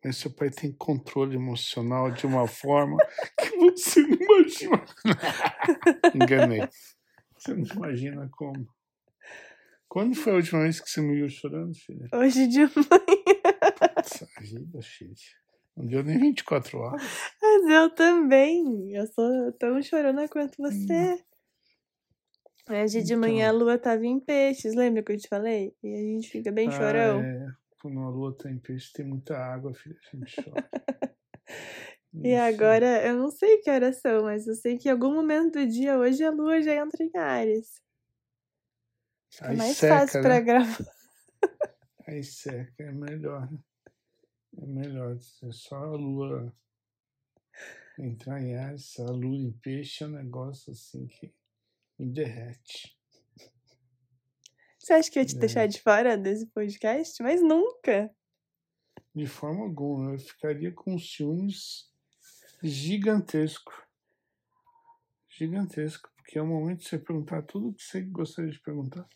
mas 0.05 0.17
seu 0.19 0.31
pai 0.31 0.51
tem 0.51 0.71
controle 0.73 1.35
emocional 1.37 2.11
de 2.11 2.27
uma 2.27 2.47
forma 2.47 2.97
que 3.41 3.57
você 3.57 4.03
não 4.03 4.19
imagina. 4.19 4.85
Enganei. 6.15 6.69
Você 7.39 7.55
não 7.55 7.65
imagina 7.65 8.29
como. 8.33 8.67
Quando 9.89 10.15
foi 10.17 10.33
a 10.33 10.37
última 10.37 10.63
vez 10.63 10.81
que 10.81 10.91
você 10.91 11.01
me 11.01 11.15
viu 11.15 11.29
chorando, 11.29 11.75
filha? 11.75 12.09
Hoje 12.13 12.47
de 12.49 12.61
manhã. 12.61 12.71
Essa 13.97 14.27
vida, 14.41 14.83
filha. 14.83 15.15
Não 15.77 15.87
deu 15.87 16.03
nem 16.05 16.19
24 16.19 16.79
horas. 16.79 17.03
Mas 17.41 17.71
eu 17.71 17.91
também. 17.95 18.93
Eu 18.93 19.07
sou 19.09 19.53
tão 19.53 19.81
chorona 19.83 20.29
quanto 20.29 20.57
você. 20.59 21.19
Hoje 22.69 23.03
de 23.03 23.15
manhã 23.15 23.47
a 23.47 23.49
Então. 23.55 23.59
lua 23.59 23.79
tava 23.79 24.07
em 24.07 24.19
peixes, 24.19 24.75
lembra 24.75 25.03
que 25.03 25.13
eu 25.13 25.19
te 25.19 25.29
falei? 25.29 25.75
E 25.83 25.95
a 25.95 25.99
gente 25.99 26.31
fica 26.31 26.51
bem 26.51 26.71
chorão. 26.71 27.21
Ah, 27.21 27.25
é. 27.27 27.47
Quando 27.85 28.01
a 28.01 28.09
lua 28.09 28.35
tá 28.35 28.51
em 28.51 28.59
peixe, 28.59 28.91
tem 28.95 29.05
muita 29.05 29.37
água, 29.37 29.75
filha. 29.75 29.95
A 30.11 30.17
gente 30.17 30.43
chora. 30.43 30.71
E 32.25 32.33
Isso. 32.33 32.41
agora, 32.41 33.07
eu 33.07 33.15
não 33.15 33.31
sei 33.31 33.59
que 33.59 33.71
horas 33.71 34.01
são, 34.01 34.23
mas 34.23 34.47
eu 34.47 34.55
sei 34.55 34.79
que 34.79 34.89
em 34.89 34.93
algum 34.93 35.13
momento 35.13 35.59
do 35.59 35.67
dia 35.67 35.99
hoje 35.99 36.25
a 36.25 36.31
lua 36.31 36.63
já 36.63 36.77
entra 36.77 37.05
em 37.05 37.15
Ares. 37.15 37.83
Fica 39.31 39.51
Aí 39.51 39.57
mais 39.59 39.77
seca, 39.77 39.99
fácil 39.99 40.23
pra 40.23 40.35
né? 40.37 40.41
gravar. 40.41 40.79
Aí 42.09 42.25
seca, 42.25 42.85
é 42.85 42.91
melhor. 42.91 43.53
né? 43.53 43.59
É 44.63 44.67
melhor. 44.67 45.19
É 45.19 45.53
só 45.53 45.77
a 45.77 45.95
lua 45.95 46.57
entrar 47.99 48.41
em 48.41 48.57
Ares, 48.57 48.99
a 48.99 49.11
lua 49.11 49.37
em 49.37 49.53
peixe 49.53 50.05
é 50.05 50.07
um 50.07 50.13
negócio 50.13 50.73
assim 50.73 51.07
que 51.07 51.35
me 51.99 52.07
derrete. 52.07 52.99
Você 54.85 54.93
acha 54.93 55.11
que 55.11 55.19
eu 55.19 55.23
ia 55.23 55.27
te 55.27 55.37
É. 55.37 55.39
deixar 55.39 55.67
de 55.67 55.81
fora 55.81 56.15
desse 56.15 56.47
podcast? 56.49 57.23
Mas 57.23 57.41
nunca. 57.41 58.15
De 59.15 59.27
forma 59.27 59.63
alguma, 59.65 60.13
eu 60.13 60.19
ficaria 60.19 60.71
com 60.73 60.99
ciúmes 60.99 61.91
gigantesco. 62.63 63.73
Gigantesco, 65.31 66.11
porque 66.17 66.39
é 66.39 66.43
o 66.43 66.47
momento 66.47 66.81
de 66.81 66.89
você 66.89 66.99
perguntar 66.99 67.41
tudo 67.43 67.71
o 67.71 67.75
que 67.75 67.83
você 67.83 68.03
gostaria 68.03 68.51
de 68.51 68.61
perguntar 68.61 69.09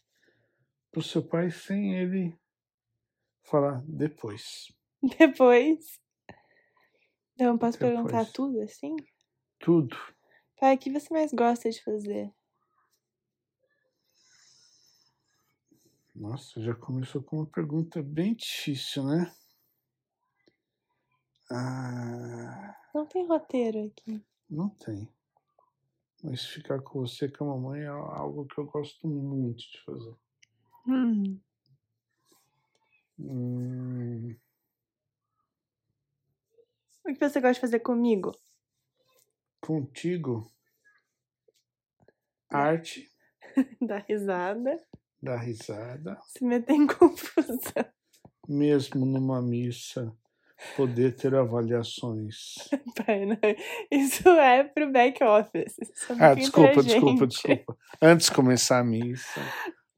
pro 0.91 1.03
seu 1.03 1.23
pai 1.23 1.51
sem 1.51 1.95
ele 1.99 2.35
falar 3.43 3.83
depois. 3.87 4.73
Depois. 5.19 6.01
Então, 7.35 7.59
posso 7.59 7.79
perguntar 7.79 8.25
Depois. 8.25 8.33
tudo 8.33 8.61
assim? 8.63 8.97
Tudo. 9.61 9.97
Pai, 10.59 10.75
o 10.75 10.79
que 10.79 10.91
você 10.91 11.13
mais 11.13 11.31
gosta 11.33 11.71
de 11.71 11.83
fazer? 11.85 12.33
Nossa, 16.19 16.61
já 16.61 16.75
começou 16.75 17.23
com 17.23 17.37
uma 17.37 17.47
pergunta 17.47 18.03
bem 18.03 18.35
difícil, 18.35 19.05
né? 19.05 19.33
Ah, 21.51 22.75
Não 22.93 23.07
tem 23.07 23.25
roteiro 23.27 23.87
aqui. 23.87 24.21
não 24.51 24.69
tem. 24.69 25.09
Mas 26.25 26.45
ficar 26.45 26.83
com 26.83 27.01
você 27.01 27.29
com 27.31 27.45
a 27.45 27.57
mamãe 27.57 27.83
é 27.83 27.87
algo 27.87 28.45
que 28.47 28.59
eu 28.59 28.67
gosto 28.67 29.07
muito 29.07 29.59
de 29.61 29.81
fazer. 29.85 30.17
Hum. 30.87 31.39
Hum, 33.21 34.37
O 37.05 37.15
que 37.15 37.19
você 37.29 37.41
gosta 37.41 37.55
de 37.55 37.61
fazer 37.61 37.81
comigo? 37.81 38.33
contigo, 39.61 40.51
arte, 42.51 43.09
Dar 43.81 44.05
risada, 44.09 44.81
dar 45.23 45.37
risada, 45.39 46.19
se 46.27 46.45
meter 46.45 46.73
em 46.75 46.87
confusão. 46.89 47.85
mesmo 48.49 49.05
numa 49.05 49.41
missa, 49.43 50.13
poder 50.77 51.15
ter 51.17 51.35
avaliações. 51.35 52.55
Isso 53.91 54.29
é 54.29 54.65
pro 54.65 54.91
back 54.93 55.23
office. 55.23 55.77
É 56.11 56.15
Ah, 56.19 56.35
desculpa, 56.35 56.83
desculpa, 56.83 57.27
desculpa. 57.27 57.77
Antes 58.03 58.27
de 58.29 58.33
começar 58.35 58.79
a 58.81 58.85
missa, 58.85 59.41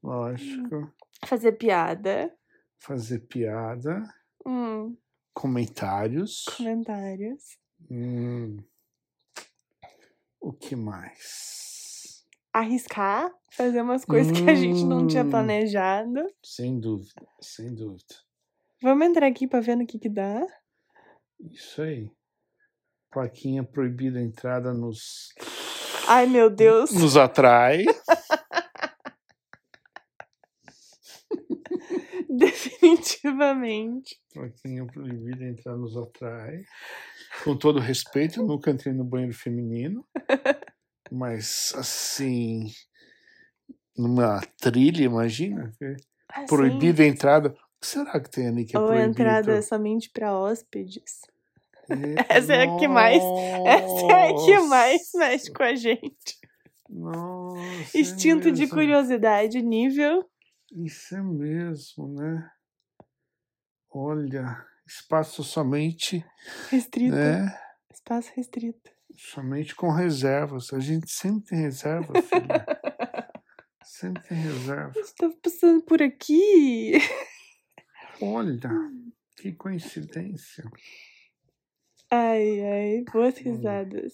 lógico, 0.03 0.91
Fazer 1.25 1.51
piada. 1.53 2.33
fazer 2.79 3.19
piada, 3.19 4.03
Hum. 4.45 4.97
comentários. 5.33 6.45
Comentários. 6.57 7.57
Hum, 7.89 8.57
o 10.39 10.51
que 10.51 10.75
mais? 10.75 11.70
Arriscar. 12.53 13.31
Fazer 13.51 13.81
umas 13.81 14.03
coisas 14.05 14.31
que 14.31 14.49
a 14.49 14.55
gente 14.55 14.83
não 14.83 15.07
tinha 15.07 15.23
Hum. 15.23 15.29
planejado. 15.29 16.19
Sem 16.43 16.79
dúvida, 16.79 17.25
sem 17.41 17.73
dúvida. 17.73 18.15
Vamos 18.81 19.07
entrar 19.07 19.27
aqui 19.27 19.47
pra 19.47 19.59
ver 19.61 19.75
no 19.77 19.85
que 19.85 19.99
que 19.99 20.09
dá. 20.09 20.45
Isso 21.39 21.81
aí. 21.81 22.11
Plaquinha 23.11 23.63
proibida 23.63 24.19
a 24.19 24.21
entrada 24.21 24.73
nos, 24.73 25.29
Ai, 26.07 26.27
meu 26.27 26.49
Deus. 26.49 26.91
nos 26.91 27.15
atrai. 27.17 27.83
Definitivamente. 32.29 34.15
Plaquinha 34.33 34.85
proibida 34.85 35.43
a 35.43 35.47
entrar 35.49 35.75
nos 35.77 35.95
atrai. 35.97 36.63
Com 37.43 37.57
todo 37.57 37.79
respeito, 37.79 38.39
eu 38.39 38.45
nunca 38.47 38.71
entrei 38.71 38.93
no 38.93 39.03
banheiro 39.03 39.33
feminino. 39.33 40.05
Mas, 41.11 41.73
assim, 41.75 42.71
numa 43.97 44.39
trilha, 44.59 45.03
imagina. 45.03 45.71
Assim, 46.29 46.45
Proibida 46.47 47.03
a 47.03 47.07
entrada. 47.07 47.49
O 47.49 47.53
que 47.81 47.87
será 47.87 48.19
que 48.19 48.29
tem 48.29 48.47
ali 48.47 48.63
que 48.65 48.75
é 48.75 48.79
Ou 48.79 48.85
proibido? 48.87 49.09
entrada 49.11 49.61
somente 49.61 50.09
pra 50.09 50.37
hóspedes. 50.37 51.03
É, 51.89 51.95
Essa 52.37 52.53
é 52.53 52.63
a 52.63 52.77
que 52.77 52.87
mais- 52.87 53.21
Essa 53.65 54.05
é 54.05 54.29
a 54.29 54.33
que 54.45 54.59
mais 54.67 55.01
mexe 55.15 55.51
com 55.51 55.63
a 55.63 55.75
gente. 55.75 56.39
Nossa, 56.89 57.97
é 57.97 57.99
Instinto 58.01 58.51
de 58.51 58.61
mesmo. 58.61 58.75
curiosidade, 58.75 59.61
nível. 59.61 60.29
Isso 60.71 61.15
é 61.15 61.21
mesmo, 61.21 62.07
né? 62.13 62.49
Olha, 63.89 64.65
espaço 64.87 65.43
somente, 65.43 66.25
Restrito. 66.69 67.13
né? 67.15 67.53
Espaço 67.93 68.31
restrito. 68.35 68.89
Somente 69.15 69.75
com 69.75 69.91
reservas. 69.91 70.71
A 70.73 70.79
gente 70.79 71.09
sempre 71.11 71.45
tem 71.49 71.59
reserva, 71.59 72.13
filha. 72.21 72.65
sempre 73.83 74.23
tem 74.23 74.37
reserva. 74.37 74.93
Estou 74.99 75.31
passando 75.37 75.81
por 75.83 76.01
aqui. 76.01 76.93
Olha, 78.21 78.59
que 79.37 79.51
coincidência. 79.53 80.63
Ai, 82.09 82.61
ai, 82.61 83.03
boas 83.11 83.35
Hum. 83.39 83.43
risadas. 83.43 84.13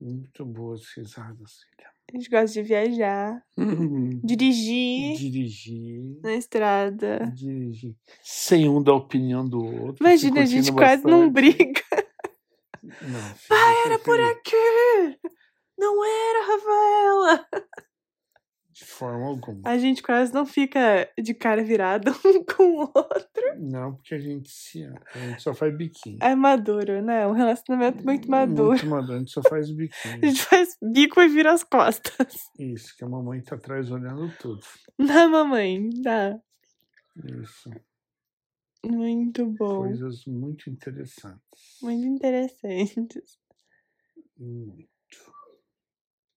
Muito 0.00 0.44
boas 0.46 0.82
risadas, 0.96 1.60
filha. 1.70 1.90
A 2.12 2.16
gente 2.16 2.28
gosta 2.28 2.46
de 2.60 2.62
viajar, 2.62 3.40
dirigir 4.24 5.16
Dirigir. 5.16 6.18
na 6.22 6.34
estrada. 6.34 7.30
Dirigir. 7.34 7.94
Sem 8.22 8.68
um 8.68 8.82
dar 8.82 8.94
opinião 8.94 9.48
do 9.48 9.64
outro. 9.64 10.04
Imagina, 10.04 10.40
a 10.40 10.44
gente 10.44 10.72
curtindo 10.72 10.76
quase 10.76 11.04
não 11.04 11.30
bastante. 11.30 11.54
briga. 11.56 11.80
Não, 13.02 13.34
filha, 13.34 13.86
Era 13.86 13.98
por 13.98 14.20
aqui! 14.20 15.18
Não 15.78 16.04
era, 16.04 16.46
Rafaela! 16.46 17.46
De 18.72 18.84
forma 18.86 19.26
alguma. 19.26 19.60
A 19.68 19.76
gente 19.76 20.02
quase 20.02 20.32
não 20.32 20.46
fica 20.46 21.10
de 21.20 21.34
cara 21.34 21.62
virada 21.62 22.12
um 22.24 22.42
com 22.44 22.62
o 22.76 22.80
outro. 22.80 23.58
Não, 23.58 23.94
porque 23.94 24.14
a 24.14 24.18
gente 24.18 24.48
se 24.50 24.82
ama. 24.84 25.00
A 25.14 25.18
gente 25.18 25.42
só 25.42 25.52
faz 25.52 25.76
biquinho. 25.76 26.18
É 26.22 26.34
maduro, 26.34 27.02
né? 27.02 27.26
Um 27.26 27.32
relacionamento 27.32 28.02
muito 28.04 28.30
maduro. 28.30 28.70
Muito 28.70 28.86
maduro. 28.86 29.14
A 29.14 29.18
gente 29.18 29.32
só 29.32 29.42
faz 29.42 29.68
A 29.68 29.74
biquinho. 29.74 30.20
gente 30.24 30.42
faz 30.42 30.76
bico 30.82 31.20
e 31.20 31.28
vira 31.28 31.52
as 31.52 31.62
costas. 31.62 32.34
Isso, 32.58 32.96
que 32.96 33.04
a 33.04 33.08
mamãe 33.08 33.42
tá 33.42 33.56
atrás 33.56 33.90
olhando 33.90 34.32
tudo. 34.38 34.62
Na 34.98 35.28
mamãe, 35.28 35.90
dá. 36.02 36.38
Isso. 37.42 37.70
Muito 38.84 39.46
bom. 39.46 39.76
Coisas 39.76 40.24
muito 40.24 40.70
interessantes. 40.70 41.78
Muito 41.82 42.06
interessantes. 42.06 43.38
Hum. 44.38 44.86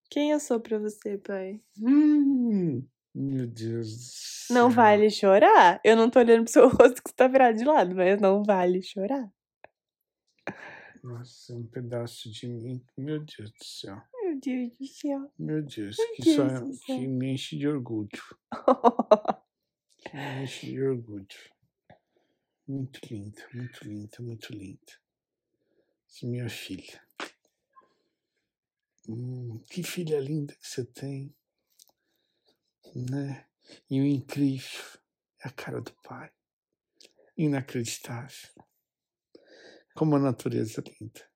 Quem 0.10 0.32
eu 0.32 0.40
sou 0.40 0.60
pra 0.60 0.78
você, 0.78 1.18
pai? 1.18 1.62
Hum, 1.82 2.86
meu 3.16 3.48
Deus 3.48 3.96
do 3.96 4.04
céu. 4.04 4.56
Não 4.56 4.70
vale 4.70 5.10
chorar. 5.10 5.80
Eu 5.84 5.96
não 5.96 6.10
tô 6.10 6.20
olhando 6.20 6.44
pro 6.44 6.54
seu 6.54 6.68
rosto 6.70 7.02
que 7.02 7.10
você 7.10 7.16
tá 7.16 7.28
virado 7.28 7.58
de 7.58 7.64
lado, 7.64 7.96
mas 7.96 8.22
não 8.22 8.44
vale 8.44 8.84
chorar. 8.84 9.32
Nossa, 11.04 11.56
um 11.56 11.66
pedaço 11.66 12.30
de 12.32 12.48
mim. 12.48 12.86
Meu 12.98 13.20
Deus 13.20 13.52
do 13.52 13.64
céu. 13.64 14.02
Meu 14.22 14.40
Deus 14.40 14.72
do 14.78 14.86
céu. 14.86 15.32
Meu 15.38 15.62
Deus, 15.64 15.98
Meu 15.98 16.16
que, 16.16 16.36
só, 16.36 16.48
Deus 16.48 16.60
do 16.62 16.74
céu. 16.76 16.96
que 16.96 17.08
me 17.08 17.34
enche 17.34 17.58
de 17.58 17.68
orgulho. 17.68 18.10
Que 19.98 20.16
me 20.16 20.44
enche 20.44 20.68
de 20.68 20.82
orgulho. 20.82 21.53
Muito 22.66 23.02
linda, 23.12 23.46
muito 23.54 23.84
linda, 23.84 24.18
muito 24.22 24.54
linda. 24.54 24.94
Essa 26.08 26.26
minha 26.26 26.50
filha. 26.50 27.02
Hum, 29.10 29.62
que 29.70 29.84
filha 29.84 30.18
linda 30.18 30.56
que 30.56 30.66
você 30.66 30.86
tem. 30.86 31.36
Né? 32.96 33.46
E 33.90 34.00
o 34.00 34.06
incrível 34.06 34.82
é 35.44 35.50
a 35.50 35.52
cara 35.52 35.82
do 35.82 35.92
pai. 36.04 36.32
Inacreditável. 37.36 38.50
Como 39.94 40.16
a 40.16 40.20
natureza 40.20 40.82
é 40.82 40.90
linda. 40.90 41.30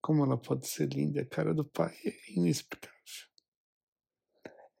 Como 0.00 0.24
ela 0.24 0.36
pode 0.36 0.66
ser 0.66 0.92
linda, 0.92 1.22
a 1.22 1.26
cara 1.26 1.54
do 1.54 1.64
pai 1.64 1.96
é 2.04 2.32
inexplicável. 2.32 2.94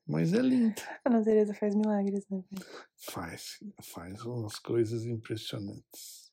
Mas 0.06 0.32
é 0.34 0.40
linda. 0.40 0.82
A 1.04 1.10
natureza 1.10 1.54
faz 1.54 1.74
milagres, 1.74 2.26
né? 2.28 2.42
Faz, 3.10 3.58
faz 3.82 4.22
umas 4.24 4.58
coisas 4.58 5.04
impressionantes. 5.06 6.32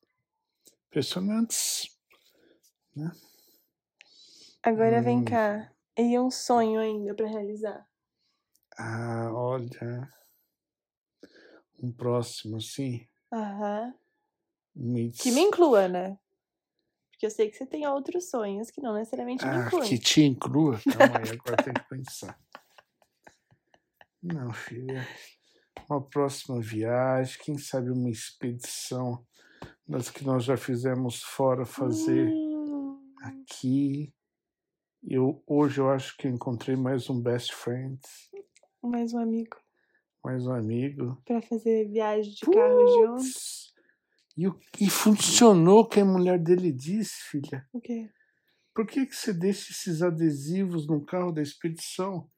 Impressionantes. 0.87 1.87
Agora 4.63 5.01
vem 5.01 5.19
Hum. 5.19 5.25
cá. 5.25 5.71
E 5.97 6.17
um 6.19 6.29
sonho 6.31 6.79
ainda 6.79 7.13
pra 7.15 7.27
realizar. 7.27 7.87
Ah, 8.77 9.29
olha. 9.33 10.09
Um 11.81 11.91
próximo, 11.91 12.57
assim. 12.57 13.07
Aham. 13.31 13.93
Me 14.75 15.11
Que 15.11 15.31
me 15.31 15.41
inclua, 15.41 15.87
né? 15.87 16.17
Porque 17.11 17.25
eu 17.25 17.29
sei 17.31 17.49
que 17.49 17.57
você 17.57 17.65
tem 17.65 17.87
outros 17.87 18.29
sonhos 18.29 18.71
que 18.71 18.81
não 18.81 18.93
necessariamente 18.93 19.45
me 19.45 19.55
Ah, 19.55 19.65
incluem. 19.65 19.89
que 19.89 19.99
te 19.99 20.21
inclua? 20.23 20.79
Calma 20.87 21.17
aí, 21.19 21.29
agora 21.29 21.57
tem 21.57 21.73
que 21.73 21.83
pensar. 21.89 22.37
Não, 24.21 24.53
filha. 24.53 25.07
Uma 25.89 26.01
próxima 26.01 26.61
viagem, 26.61 27.39
quem 27.43 27.57
sabe 27.57 27.89
uma 27.91 28.09
expedição 28.09 29.25
das 29.87 30.09
que 30.09 30.23
nós 30.23 30.43
já 30.43 30.55
fizemos 30.55 31.21
fora 31.23 31.65
fazer 31.65 32.27
Hum, 32.29 32.99
aqui. 33.23 34.13
Eu, 35.03 35.43
hoje 35.47 35.79
eu 35.81 35.89
acho 35.89 36.15
que 36.17 36.27
encontrei 36.27 36.75
mais 36.75 37.09
um 37.09 37.19
best 37.19 37.53
friend, 37.53 37.99
mais 38.83 39.13
um 39.13 39.19
amigo 39.19 39.57
mais 40.23 40.45
um 40.45 40.53
amigo. 40.53 41.21
pra 41.25 41.41
fazer 41.41 41.89
viagem 41.89 42.31
de 42.33 42.41
carro 42.41 42.87
junto. 42.87 43.23
Putz! 43.23 43.73
E, 44.37 44.85
e 44.85 44.89
funcionou 44.89 45.79
o 45.79 45.87
que 45.87 45.99
a 45.99 46.05
mulher 46.05 46.39
dele 46.39 46.71
disse, 46.71 47.15
filha. 47.29 47.67
O 47.73 47.81
quê? 47.81 48.09
Por 48.73 48.87
que, 48.87 49.05
que 49.05 49.15
você 49.15 49.33
deixa 49.33 49.71
esses 49.71 50.01
adesivos 50.01 50.87
no 50.87 51.03
carro 51.03 51.31
da 51.31 51.41
expedição? 51.41 52.29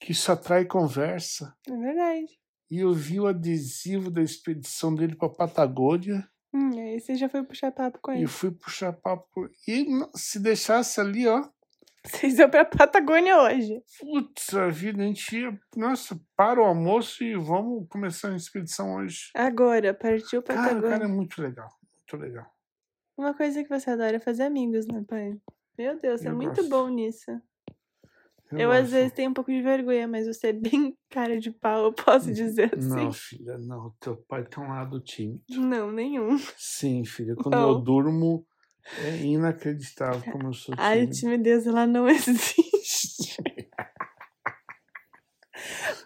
Que 0.00 0.12
isso 0.12 0.30
atrai 0.30 0.64
conversa. 0.64 1.54
É 1.66 1.76
verdade. 1.76 2.38
E 2.70 2.80
eu 2.80 2.92
vi 2.92 3.18
o 3.18 3.26
adesivo 3.26 4.10
da 4.10 4.22
expedição 4.22 4.94
dele 4.94 5.16
para 5.16 5.28
Patagônia 5.28 6.28
Hum, 6.52 6.70
aí 6.80 6.98
você 6.98 7.14
já 7.14 7.28
foi 7.28 7.42
puxar 7.44 7.70
papo 7.70 7.98
com 8.00 8.10
e 8.10 8.16
ele. 8.16 8.24
eu 8.24 8.28
fui 8.28 8.50
puxar 8.50 8.90
papo. 8.94 9.48
E 9.66 9.86
se 10.14 10.38
deixasse 10.40 10.98
ali, 10.98 11.26
ó, 11.26 11.46
Vocês 12.02 12.38
iam 12.38 12.48
pra 12.48 12.64
Patagônia 12.64 13.38
hoje. 13.42 13.82
putz, 14.00 14.54
a 14.54 14.68
vida, 14.70 15.02
a 15.02 15.06
gente 15.06 15.36
ia, 15.38 15.58
nossa, 15.76 16.18
para 16.34 16.58
o 16.58 16.64
almoço 16.64 17.22
e 17.22 17.36
vamos 17.36 17.86
começar 17.90 18.30
a 18.32 18.36
expedição 18.36 18.94
hoje. 18.94 19.30
Agora, 19.34 19.92
partiu 19.92 20.42
Cara, 20.42 20.60
o 20.60 20.64
Patagônia. 20.64 20.88
cara 20.90 21.04
é 21.04 21.08
muito 21.08 21.42
legal, 21.42 21.68
muito 21.98 22.16
legal. 22.24 22.46
Uma 23.16 23.34
coisa 23.34 23.62
que 23.62 23.68
você 23.68 23.90
adora 23.90 24.16
é 24.16 24.20
fazer 24.20 24.44
amigos, 24.44 24.86
né, 24.86 25.04
pai? 25.06 25.38
Meu 25.76 26.00
Deus, 26.00 26.22
você 26.22 26.28
é 26.28 26.32
muito 26.32 26.56
gosto. 26.56 26.68
bom 26.70 26.88
nisso. 26.88 27.30
Eu, 28.52 28.72
às 28.72 28.90
vezes, 28.90 29.12
tenho 29.12 29.30
um 29.30 29.34
pouco 29.34 29.50
de 29.52 29.60
vergonha, 29.60 30.08
mas 30.08 30.26
você 30.26 30.48
é 30.48 30.52
bem 30.52 30.96
cara 31.10 31.38
de 31.38 31.50
pau, 31.50 31.84
eu 31.86 31.92
posso 31.92 32.32
dizer 32.32 32.72
assim. 32.76 32.88
Não, 32.88 33.12
filha, 33.12 33.58
não. 33.58 33.92
Teu 34.00 34.16
pai 34.28 34.44
tem 34.44 34.62
um 34.64 34.68
lado 34.68 35.00
tímido. 35.00 35.42
Não, 35.50 35.92
nenhum. 35.92 36.38
Sim, 36.56 37.04
filha. 37.04 37.34
Quando 37.36 37.54
Não. 37.54 37.68
eu 37.70 37.78
durmo, 37.80 38.46
é 39.04 39.16
inacreditável 39.18 40.22
como 40.32 40.48
eu 40.48 40.52
sou 40.54 40.74
A 40.78 40.94
tímido. 40.94 41.12
timidez, 41.12 41.66
ela 41.66 41.86
não 41.86 42.08
existe. 42.08 43.36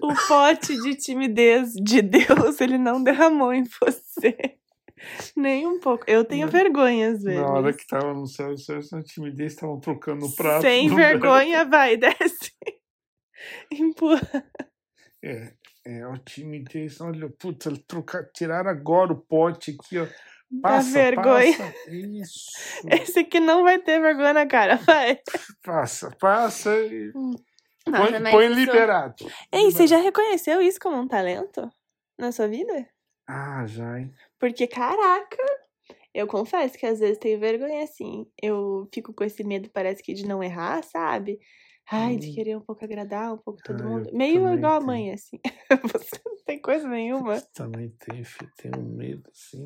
o 0.01 0.13
pote 0.27 0.75
de 0.83 0.97
timidez 0.97 1.73
de 1.75 2.03
Deus, 2.03 2.61
ele 2.61 2.79
não 2.79 3.03
derramou 3.03 3.53
em 3.53 3.65
você. 3.65 4.59
Nem 5.37 5.67
um 5.67 5.79
pouco. 5.81 6.05
Eu 6.07 6.25
tenho 6.25 6.47
Não. 6.47 6.53
vergonha, 6.53 7.11
às 7.13 7.23
vezes. 7.23 7.41
Na 7.41 7.47
hora 7.53 7.73
que 7.73 7.87
tava 7.87 8.13
no 8.15 8.27
céu, 8.27 8.55
na 8.93 9.03
timidez 9.03 9.53
estavam 9.55 9.81
trocando 9.81 10.27
o 10.27 10.35
prato. 10.35 10.63
Sem 10.63 10.89
vergonha, 10.95 11.65
vai, 11.65 11.97
desce. 11.99 12.53
Empurra. 13.71 14.45
É, 15.23 15.53
é, 15.87 16.03
a 16.03 16.17
timidez. 16.19 17.01
Olha, 17.01 17.29
puta, 17.39 17.73
trocar, 17.87 18.25
tiraram 18.35 18.71
agora 18.71 19.13
o 19.13 19.21
pote 19.21 19.73
aqui, 19.79 19.99
ó. 19.99 20.07
Passa, 20.61 20.89
Dá 20.93 20.99
vergonha. 21.01 21.57
passa. 21.57 21.75
Isso. 21.91 22.51
Esse 22.91 23.21
aqui 23.21 23.41
não 23.41 23.63
vai 23.63 23.79
ter 23.79 24.01
vergonha 24.01 24.35
na 24.35 24.47
cara, 24.47 24.77
vai. 24.77 25.19
Passa, 25.65 26.11
passa 26.21 26.77
e 26.79 27.11
Nossa, 27.87 28.13
põe, 28.21 28.31
põe 28.31 28.47
isso- 28.51 28.61
liberado. 28.61 29.15
Ei, 29.51 29.71
você 29.71 29.87
já 29.87 29.97
reconheceu 29.97 30.61
isso 30.61 30.79
como 30.79 30.97
um 30.99 31.09
talento 31.09 31.71
na 32.19 32.31
sua 32.33 32.49
vida? 32.49 32.87
Ah, 33.27 33.65
já, 33.67 33.99
hein? 33.99 34.13
Porque, 34.43 34.67
caraca, 34.67 35.37
eu 36.15 36.27
confesso 36.27 36.79
que 36.79 36.87
às 36.87 37.01
vezes 37.01 37.19
tenho 37.19 37.41
vergonha 37.41 37.85
assim. 37.85 38.27
Eu 38.43 38.89
fico 38.95 39.15
com 39.15 39.25
esse 39.25 39.45
medo, 39.45 39.71
parece 39.71 40.03
que 40.03 40.15
de 40.15 40.27
não 40.27 40.43
errar, 40.43 40.83
sabe? 40.85 41.39
Ai, 41.91 42.19
de 42.19 42.29
Hum. 42.29 42.33
querer 42.33 42.57
um 42.57 42.61
pouco 42.63 42.85
agradar 42.85 43.35
um 43.35 43.39
pouco 43.39 43.63
todo 43.63 43.85
Ah, 43.85 43.97
eu 43.99 44.05
mundo. 44.05 44.11
Meio 44.13 44.53
igual 44.55 44.75
a 44.77 44.81
mãe, 44.81 45.13
assim. 45.13 45.39
Você 45.95 46.21
não 46.27 46.37
tem 46.47 46.61
coisa 46.61 46.89
nenhuma. 46.89 47.47
Também 47.55 47.91
tem, 47.91 48.23
um 48.75 48.83
medo, 48.97 49.31
assim, 49.31 49.63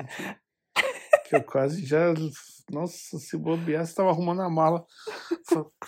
que, 1.27 1.35
eu 1.35 1.43
quase 1.43 1.85
já. 1.85 2.13
Nossa, 2.71 3.17
se 3.17 3.37
bobear, 3.37 3.85
você 3.85 3.95
tava 3.95 4.09
arrumando 4.09 4.41
a 4.41 4.49
mala. 4.49 4.85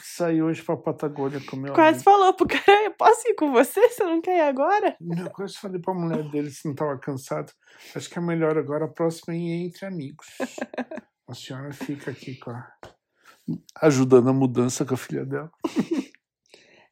Saí 0.02 0.42
hoje 0.42 0.64
pra 0.64 0.78
Patagônia 0.78 1.42
com 1.46 1.58
meu 1.58 1.74
Quase 1.74 1.96
amigo. 1.98 2.04
falou 2.04 2.34
pro 2.34 2.48
cara, 2.48 2.86
eu 2.86 2.94
posso 2.94 3.28
ir 3.28 3.36
com 3.36 3.52
você? 3.52 3.82
Você 3.90 4.04
não 4.04 4.22
quer 4.22 4.38
ir 4.38 4.42
agora? 4.48 4.96
Eu 5.18 5.30
quase 5.32 5.56
falei 5.56 5.82
pra 5.82 5.94
mulher 5.94 6.30
dele 6.30 6.50
se 6.50 6.68
não 6.68 6.76
tava 6.76 6.98
cansado. 6.98 7.52
Acho 7.96 8.10
que 8.10 8.18
é 8.18 8.22
melhor 8.22 8.58
agora 8.58 8.86
a 8.86 8.90
próxima 8.90 9.34
é 9.34 9.38
ir 9.38 9.66
entre 9.66 9.86
amigos. 9.86 10.28
A 11.28 11.34
senhora 11.34 11.72
fica 11.74 12.12
aqui 12.12 12.38
com 12.38 12.52
a. 12.52 12.72
ajudando 13.82 14.30
a 14.30 14.34
mudança 14.34 14.86
com 14.86 14.94
a 14.94 14.98
filha 14.98 15.26
dela. 15.26 15.52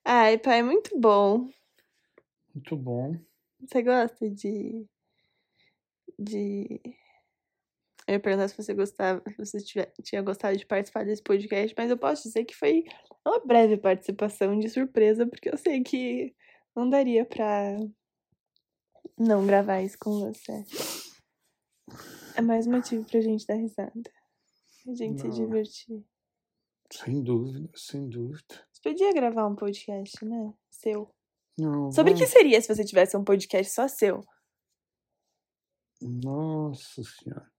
Ai, 0.03 0.37
pai, 0.37 0.61
muito 0.63 0.99
bom. 0.99 1.47
Muito 2.53 2.75
bom. 2.75 3.15
Você 3.61 3.81
gosta 3.81 4.29
de. 4.29 4.85
de. 6.19 6.81
Eu 8.07 8.13
ia 8.13 8.19
perguntar 8.21 8.47
se 8.47 8.55
você 8.55 8.73
gostava, 8.73 9.21
se 9.29 9.35
você 9.37 9.57
tiver, 9.59 9.91
tinha 10.01 10.21
gostado 10.21 10.57
de 10.57 10.65
participar 10.65 11.03
desse 11.03 11.21
podcast, 11.21 11.75
mas 11.77 11.89
eu 11.91 11.97
posso 11.97 12.23
dizer 12.23 12.45
que 12.45 12.55
foi 12.55 12.85
uma 13.25 13.39
breve 13.45 13.75
participação 13.77 14.57
de 14.57 14.69
surpresa, 14.69 15.27
porque 15.27 15.49
eu 15.49 15.57
sei 15.57 15.83
que 15.83 16.33
não 16.73 16.89
daria 16.89 17.25
pra 17.25 17.75
não 19.19 19.45
gravar 19.45 19.81
isso 19.81 19.97
com 19.99 20.19
você. 20.19 20.63
É 22.37 22.41
mais 22.41 22.65
motivo 22.65 23.03
pra 23.05 23.19
gente 23.19 23.45
dar 23.45 23.55
risada. 23.55 23.91
A 24.87 24.93
gente 24.93 25.19
se 25.19 25.27
Não. 25.27 25.33
divertir. 25.35 26.05
Sem 26.93 27.21
dúvida, 27.21 27.69
sem 27.75 28.07
dúvida. 28.07 28.65
Você 28.71 28.81
podia 28.81 29.11
gravar 29.11 29.47
um 29.47 29.55
podcast, 29.55 30.23
né? 30.23 30.53
Seu. 30.69 31.13
Não, 31.59 31.91
Sobre 31.91 32.13
o 32.13 32.15
que 32.15 32.25
seria 32.25 32.61
se 32.61 32.73
você 32.73 32.85
tivesse 32.85 33.17
um 33.17 33.23
podcast 33.23 33.73
só 33.73 33.87
seu? 33.89 34.21
Nossa 35.99 37.03
senhora. 37.03 37.51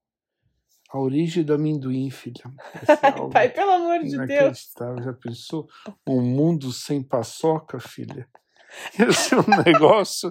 A 0.90 0.98
origem 0.98 1.44
do 1.44 1.53
amendoim, 1.53 2.11
filha. 2.11 2.44
Esse 2.83 2.92
é 3.07 3.29
Pai, 3.31 3.51
pelo 3.51 3.70
amor 3.72 3.98
de 4.01 4.16
Deus. 4.27 4.72
Já 5.05 5.12
pensou? 5.12 5.68
Um 6.07 6.22
mundo 6.22 6.72
sem 6.72 7.03
paçoca, 7.03 7.79
filha? 7.79 8.27
Ia 8.98 9.12
ser 9.12 9.37
um 9.38 9.62
negócio. 9.64 10.29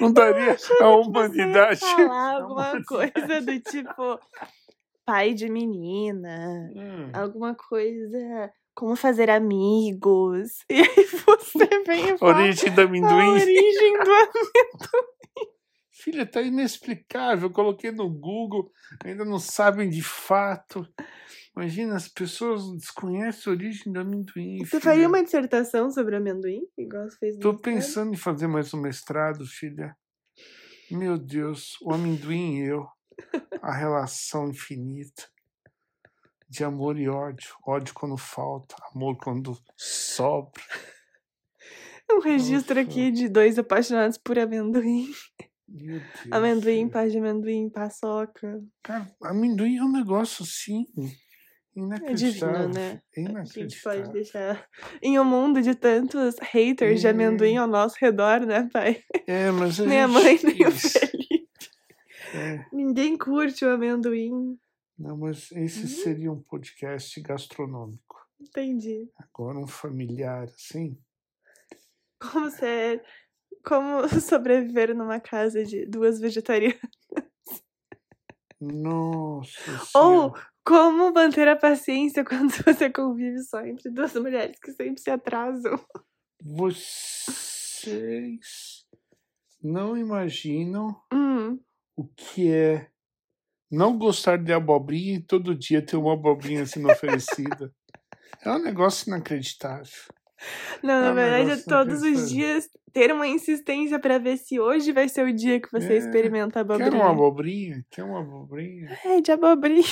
Não 0.00 0.12
daria 0.12 0.56
a 0.80 0.88
humanidade. 0.90 1.80
Falar 1.80 2.36
alguma 2.42 2.84
coisa 2.84 3.40
do 3.40 3.60
tipo 3.60 4.18
pai 5.04 5.32
de 5.32 5.48
menina, 5.48 6.70
Hum, 6.74 7.10
alguma 7.14 7.54
coisa 7.54 8.52
como 8.74 8.94
fazer 8.94 9.30
amigos. 9.30 10.64
E 10.70 10.80
aí 10.82 11.04
você 11.06 11.82
vem 11.86 12.10
e 12.14 12.18
fala 12.18 12.38
origem 12.38 12.74
do 12.74 12.80
a 12.80 12.84
amendoim. 12.84 13.28
origem 13.30 13.92
do 13.98 14.12
Filha, 16.00 16.24
tá 16.24 16.40
inexplicável. 16.40 17.48
Eu 17.48 17.52
coloquei 17.52 17.90
no 17.90 18.08
Google, 18.08 18.70
ainda 19.04 19.24
não 19.24 19.38
sabem 19.38 19.90
de 19.90 20.02
fato. 20.02 20.86
Imagina, 21.56 21.96
as 21.96 22.06
pessoas 22.06 22.62
desconhecem 22.76 23.52
a 23.52 23.56
origem 23.56 23.92
do 23.92 23.98
amendoim. 23.98 24.58
Você 24.58 24.78
filha. 24.78 24.80
faria 24.80 25.08
uma 25.08 25.22
dissertação 25.22 25.90
sobre 25.90 26.14
amendoim? 26.14 26.60
Igual 26.78 27.10
você 27.10 27.18
fez 27.18 27.34
no 27.34 27.40
Tô 27.40 27.52
mestrado? 27.52 27.74
pensando 27.74 28.12
em 28.14 28.16
fazer 28.16 28.46
mais 28.46 28.72
um 28.72 28.80
mestrado, 28.80 29.44
filha. 29.44 29.96
Meu 30.88 31.18
Deus, 31.18 31.76
o 31.82 31.92
amendoim 31.92 32.58
e 32.58 32.68
eu. 32.68 32.86
A 33.60 33.74
relação 33.74 34.48
infinita 34.48 35.28
de 36.48 36.62
amor 36.62 36.96
e 36.96 37.08
ódio. 37.08 37.50
Ódio 37.66 37.92
quando 37.92 38.16
falta, 38.16 38.76
amor 38.94 39.16
quando 39.18 39.58
sobra. 39.76 40.62
Um 42.10 42.20
registro 42.20 42.74
Nossa. 42.74 42.88
aqui 42.88 43.10
de 43.10 43.28
dois 43.28 43.58
apaixonados 43.58 44.16
por 44.16 44.38
amendoim. 44.38 45.12
Meu 45.68 45.98
Deus. 46.00 46.32
Amendoim, 46.32 46.88
paz 46.88 47.12
de 47.12 47.18
amendoim, 47.18 47.68
paçoca. 47.68 48.62
Cara, 48.82 49.06
amendoim 49.22 49.76
é 49.76 49.84
um 49.84 49.92
negócio 49.92 50.42
assim. 50.44 50.86
É 51.76 51.80
Inacreditável. 51.80 52.68
divino, 52.68 52.74
né? 52.74 53.02
É 53.16 53.38
A 53.38 53.44
gente 53.44 53.80
pode 53.82 54.10
deixar. 54.12 54.66
Em 55.02 55.18
um 55.18 55.24
mundo 55.24 55.60
de 55.62 55.74
tantos 55.74 56.34
haters 56.40 57.00
de 57.00 57.06
É. 57.06 57.10
amendoim 57.10 57.56
ao 57.58 57.68
nosso 57.68 57.96
redor, 58.00 58.40
né, 58.46 58.68
pai? 58.72 59.02
É, 59.26 59.50
mas 59.50 59.78
a 59.78 59.84
Nem 59.84 60.00
a 60.00 60.08
mãe, 60.08 60.38
nem 60.42 60.66
o. 60.66 60.70
Felipe. 60.72 61.48
É, 62.34 62.64
Ninguém 62.72 63.16
curte 63.16 63.64
o 63.64 63.70
amendoim. 63.70 64.58
não, 64.98 65.16
mas 65.18 65.52
esse 65.52 65.82
Uhum. 65.82 66.02
seria 66.02 66.32
um 66.32 66.42
podcast 66.42 67.20
gastronômico. 67.20 68.16
Entendi. 68.40 69.08
Agora 69.18 69.58
um 69.58 69.66
familiar, 69.66 70.44
assim. 70.44 70.98
Como 72.20 72.50
ser. 72.50 73.02
Como 73.64 74.06
sobreviver 74.20 74.94
numa 74.94 75.20
casa 75.20 75.64
de 75.64 75.86
duas 75.86 76.20
vegetarianas. 76.20 76.78
Nossa 78.60 79.72
Ou 79.94 80.32
Senhora. 80.32 80.46
como 80.64 81.12
manter 81.12 81.46
a 81.48 81.56
paciência 81.56 82.24
quando 82.24 82.50
você 82.64 82.90
convive 82.90 83.40
só 83.42 83.64
entre 83.64 83.90
duas 83.90 84.14
mulheres 84.14 84.58
que 84.60 84.72
sempre 84.72 85.00
se 85.00 85.10
atrasam. 85.10 85.78
Vocês 86.42 87.16
não 89.62 89.96
imaginam 89.96 91.00
Hum, 91.12 91.58
o 91.96 92.06
que 92.08 92.50
é 92.52 92.90
não 93.70 93.96
gostar 93.98 94.38
de 94.38 94.52
abobrinha 94.52 95.16
e 95.16 95.22
todo 95.22 95.54
dia 95.54 95.84
ter 95.84 95.96
uma 95.96 96.14
abobrinha 96.14 96.64
sendo 96.66 96.90
oferecida. 96.90 97.72
É 98.42 98.50
um 98.50 98.62
negócio 98.62 99.08
inacreditável. 99.08 99.92
Não, 100.82 101.00
na 101.02 101.12
um 101.12 101.14
verdade, 101.14 101.50
é 101.52 101.56
todos 101.56 102.02
os 102.02 102.28
dias 102.30 102.68
ter 102.92 103.12
uma 103.12 103.26
insistência 103.26 103.98
pra 103.98 104.18
ver 104.18 104.36
se 104.36 104.58
hoje 104.60 104.92
vai 104.92 105.08
ser 105.08 105.26
o 105.26 105.32
dia 105.32 105.60
que 105.60 105.70
você 105.70 105.94
É, 105.94 105.96
experimenta 105.98 106.60
a 106.60 106.64
Quer 106.64 106.70
abobrinha. 106.74 106.94
uma 106.94 107.10
abobrinha? 107.10 107.86
Quer 107.90 108.04
uma 108.04 108.20
abobrinha? 108.20 108.98
É, 109.04 109.20
de 109.20 109.32
abobrinha. 109.32 109.84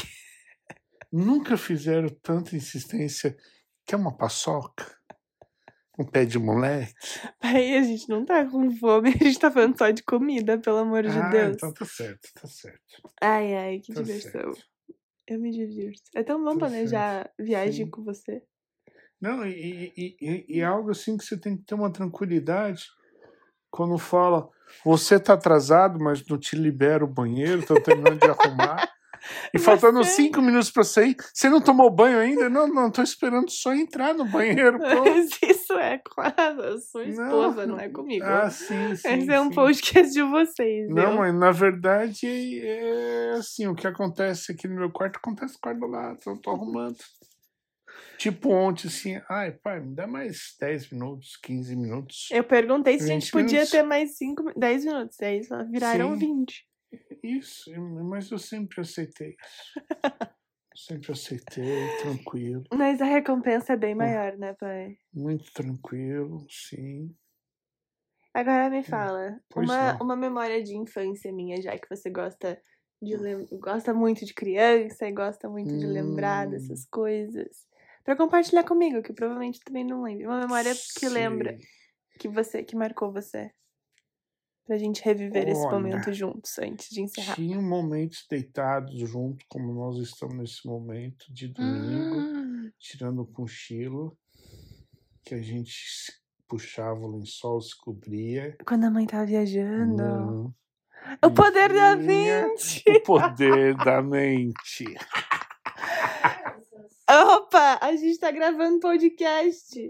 Nunca 1.12 1.56
fizeram 1.56 2.08
tanta 2.22 2.56
insistência. 2.56 3.36
Quer 3.84 3.96
uma 3.96 4.16
paçoca? 4.16 4.84
Um 5.98 6.04
pé 6.04 6.24
de 6.26 6.38
moleque? 6.38 6.92
Aí 7.40 7.76
a 7.76 7.82
gente 7.82 8.08
não 8.08 8.24
tá 8.24 8.44
com 8.44 8.70
fome, 8.76 9.10
a 9.10 9.24
gente 9.24 9.38
tá 9.38 9.50
falando 9.50 9.78
só 9.78 9.90
de 9.90 10.02
comida, 10.02 10.58
pelo 10.58 10.78
amor 10.78 11.02
de 11.04 11.08
ah, 11.18 11.30
Deus. 11.30 11.56
então 11.56 11.72
tá 11.72 11.84
certo, 11.86 12.28
tá 12.34 12.46
certo. 12.46 13.02
Ai, 13.20 13.54
ai, 13.54 13.78
que 13.80 13.94
Tá 13.94 14.02
diversão. 14.02 14.52
certo. 14.52 14.64
Eu 15.26 15.40
me 15.40 15.50
divirto. 15.50 16.02
É 16.14 16.22
tão 16.22 16.42
bom 16.42 16.52
Tá 16.52 16.60
planejar 16.60 17.30
viagem 17.38 17.86
Sim. 17.86 17.90
com 17.90 18.02
você. 18.04 18.42
Não, 19.20 19.46
e, 19.46 19.92
e, 19.96 20.46
e, 20.48 20.60
é 20.60 20.64
algo 20.64 20.90
assim 20.90 21.16
que 21.16 21.24
você 21.24 21.38
tem 21.38 21.56
que 21.56 21.64
ter 21.64 21.74
uma 21.74 21.90
tranquilidade 21.90 22.84
quando 23.70 23.96
fala, 23.98 24.48
você 24.84 25.18
tá 25.18 25.34
atrasado, 25.34 25.98
mas 25.98 26.24
não 26.26 26.38
te 26.38 26.56
libera 26.56 27.04
o 27.04 27.08
banheiro, 27.08 27.64
tô 27.64 27.80
terminando 27.80 28.20
de 28.20 28.30
arrumar. 28.30 28.88
E 29.52 29.58
faltando 29.58 29.98
Você- 30.04 30.10
cinco 30.10 30.40
minutos 30.40 30.70
pra 30.70 30.84
sair, 30.84 31.16
você 31.34 31.48
não 31.48 31.60
tomou 31.60 31.90
banho 31.90 32.18
ainda? 32.18 32.48
Não, 32.48 32.68
não, 32.68 32.90
tô 32.90 33.02
esperando 33.02 33.50
só 33.50 33.74
entrar 33.74 34.14
no 34.14 34.24
banheiro. 34.24 34.78
Mas 34.78 35.30
isso 35.42 35.72
é 35.72 35.98
com 35.98 36.20
a 36.20 36.78
sua 36.78 37.04
esposa, 37.04 37.66
não, 37.66 37.78
é 37.78 37.88
comigo. 37.88 38.24
Ah, 38.24 38.48
sim, 38.50 38.94
sim. 38.94 39.08
Esse 39.08 39.32
é 39.32 39.40
um 39.40 39.48
sim. 39.48 39.54
podcast 39.54 40.12
de 40.12 40.22
vocês. 40.22 40.88
Não, 40.88 41.10
viu? 41.10 41.18
mas 41.18 41.34
na 41.34 41.50
verdade 41.50 42.60
é 42.62 43.32
assim, 43.38 43.66
o 43.66 43.74
que 43.74 43.86
acontece 43.86 44.52
aqui 44.52 44.68
no 44.68 44.76
meu 44.76 44.90
quarto 44.90 45.16
acontece 45.16 45.54
no 45.54 45.60
quarto 45.60 45.80
do 45.80 45.86
lado, 45.86 46.18
eu 46.26 46.36
tô 46.36 46.50
arrumando. 46.50 46.96
Tipo 48.18 48.50
ontem, 48.50 48.88
assim, 48.88 49.20
ai, 49.28 49.52
pai, 49.52 49.80
me 49.80 49.94
dá 49.94 50.06
mais 50.06 50.56
10 50.58 50.90
minutos, 50.90 51.36
15 51.36 51.76
minutos. 51.76 52.28
Eu 52.30 52.44
perguntei 52.44 52.98
se 52.98 53.04
a 53.04 53.06
gente 53.14 53.24
20 53.26 53.32
podia 53.32 53.48
minutos. 53.50 53.70
ter 53.70 53.82
mais 53.82 54.16
5, 54.16 54.42
10 54.58 54.84
minutos. 54.84 55.20
Aí 55.20 55.44
só 55.44 55.62
viraram 55.64 56.10
Sim. 56.12 56.18
20. 56.18 56.66
Isso, 57.22 57.70
mas 57.80 58.30
eu 58.30 58.38
sempre 58.38 58.80
aceitei 58.80 59.30
isso. 59.30 59.76
sempre 60.76 61.12
aceitei, 61.12 61.88
tranquilo, 61.96 62.64
Mas 62.72 63.00
a 63.00 63.04
recompensa 63.04 63.72
é 63.72 63.76
bem 63.76 63.94
Hum. 63.94 63.98
maior, 63.98 64.36
né, 64.38 64.54
pai? 64.54 64.98
muito 65.12 65.52
tranquilo, 65.52 66.46
sim. 66.50 67.16
Agora 68.34 68.68
me 68.70 68.82
fala, 68.84 69.30
Hum, 69.30 69.40
pois 69.48 69.68
uma, 69.68 69.80
não. 69.80 69.98
uma 70.00 70.16
memória 70.16 70.62
de 70.62 70.76
infância 70.76 71.32
minha, 71.32 71.60
já 71.60 71.78
que 71.78 71.88
você 71.88 72.10
gosta 72.10 72.60
de 73.00 73.16
lem- 73.16 73.46
gosta 73.52 73.94
muito 73.94 74.24
de 74.24 74.34
criança 74.34 75.06
e 75.08 75.12
gosta 75.12 75.48
muito 75.48 75.78
de 75.78 75.86
lembrar 75.86 76.46
Hum. 76.46 76.50
dessas 76.50 76.84
coisas. 76.86 77.66
Pra 78.06 78.14
compartilhar 78.14 78.62
comigo, 78.62 79.02
que 79.02 79.12
provavelmente 79.12 79.58
também 79.64 79.84
não 79.84 80.04
lembra. 80.04 80.28
Uma 80.28 80.40
memória 80.42 80.72
que 80.96 81.08
lembra, 81.08 81.58
que 82.20 82.28
você, 82.28 82.62
que 82.62 82.76
marcou 82.76 83.12
você. 83.12 83.50
Pra 84.64 84.78
gente 84.78 85.02
reviver 85.02 85.48
esse 85.48 85.60
Olha, 85.62 85.72
momento 85.72 86.12
juntos 86.12 86.56
antes 86.60 86.88
de 86.88 87.02
encerrar. 87.02 87.34
Tinha 87.34 87.60
momentos 87.60 88.24
deitados 88.30 88.96
junto, 88.96 89.44
como 89.48 89.74
nós 89.74 89.98
estamos 89.98 90.36
nesse 90.36 90.64
momento 90.64 91.26
de 91.32 91.48
domingo. 91.48 92.20
Ah, 92.20 92.70
tirando 92.78 93.22
o 93.22 93.26
cochilo, 93.26 94.16
que 95.24 95.34
a 95.34 95.42
gente 95.42 95.84
puxava 96.46 97.00
o 97.00 97.10
lençol, 97.10 97.60
se 97.60 97.76
cobria. 97.76 98.56
quando 98.64 98.84
a 98.84 98.90
mãe 98.90 99.04
tava 99.04 99.26
viajando. 99.26 99.96
Não. 99.96 100.54
O 101.24 101.30
poder 101.32 101.72
da 101.72 101.96
mente! 101.96 102.84
O 102.88 103.00
poder 103.00 103.74
da 103.76 104.00
mente. 104.00 104.84
Opa, 107.56 107.78
a 107.80 107.96
gente 107.96 108.18
tá 108.18 108.30
gravando 108.30 108.78
podcast. 108.80 109.80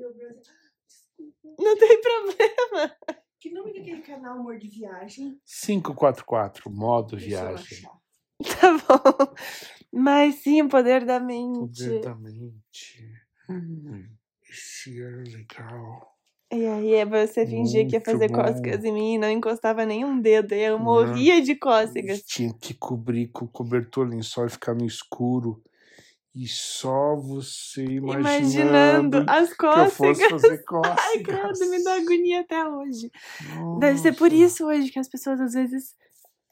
Não 1.59 1.76
tem 1.76 2.00
problema. 2.00 2.96
Que 3.40 3.50
nome 3.52 3.72
daquele 3.74 4.02
canal 4.02 4.38
Amor 4.38 4.57
de 4.57 4.68
Viagem? 4.68 5.40
544, 5.44 6.70
modo 6.70 7.16
Deixa 7.16 7.26
viagem. 7.26 7.83
Tá 8.61 8.79
bom. 8.79 9.35
Mas 9.92 10.37
sim, 10.37 10.62
o 10.62 10.68
poder 10.68 11.05
da 11.05 11.18
Poder 11.18 11.26
mente. 11.26 12.00
da 12.02 12.14
mente. 12.14 13.05
Hum, 13.50 14.05
Esse 14.48 15.02
era 15.02 15.16
legal. 15.24 16.14
E 16.52 16.64
aí 16.66 16.94
é 16.94 17.05
você 17.05 17.44
fingia 17.44 17.85
que 17.85 17.96
ia 17.96 17.98
Muito 17.98 18.12
fazer 18.12 18.29
bom. 18.29 18.35
cócegas 18.42 18.85
em 18.85 18.92
mim 18.92 19.14
e 19.14 19.18
não 19.18 19.29
encostava 19.31 19.85
nenhum 19.85 20.20
dedo. 20.20 20.55
E 20.55 20.62
eu 20.62 20.79
morria 20.79 21.42
de 21.42 21.57
cócegas. 21.57 22.22
Tinha 22.22 22.55
que 22.55 22.74
cobrir 22.74 23.26
com 23.33 23.44
o 23.44 23.48
cobertor 23.48 24.07
lençol 24.07 24.46
e 24.46 24.50
ficar 24.50 24.72
no 24.74 24.87
escuro. 24.87 25.61
E 26.38 26.46
só 26.46 27.16
você 27.16 27.83
imaginando, 27.83 28.20
Imaginando 28.20 29.25
as 29.27 29.55
que 29.55 29.64
eu 29.64 29.90
fosse 29.90 30.20
cócegas. 30.22 30.42
fazer 30.42 30.64
cócegas. 30.68 30.99
Ai, 30.99 31.22
credo, 31.22 31.70
me 31.70 31.83
dá 31.83 31.94
agonia 31.94 32.40
até 32.40 32.68
hoje. 32.68 33.11
Deve 33.81 33.99
ser 33.99 34.12
por 34.14 34.31
Nossa. 34.31 34.44
isso 34.44 34.66
hoje 34.66 34.90
que 34.90 34.99
as 34.99 35.09
pessoas 35.09 35.40
às 35.40 35.55
vezes 35.55 35.94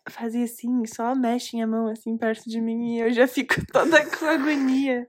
fazem 0.09 0.43
assim, 0.43 0.87
só 0.87 1.15
mexem 1.15 1.63
a 1.63 1.67
mão 1.67 1.89
assim 1.89 2.17
perto 2.17 2.49
de 2.49 2.63
mim 2.63 2.97
e 2.97 3.01
eu 3.01 3.13
já 3.13 3.27
fico 3.27 3.55
toda 3.71 4.05
com 4.07 4.25
agonia. 4.25 5.07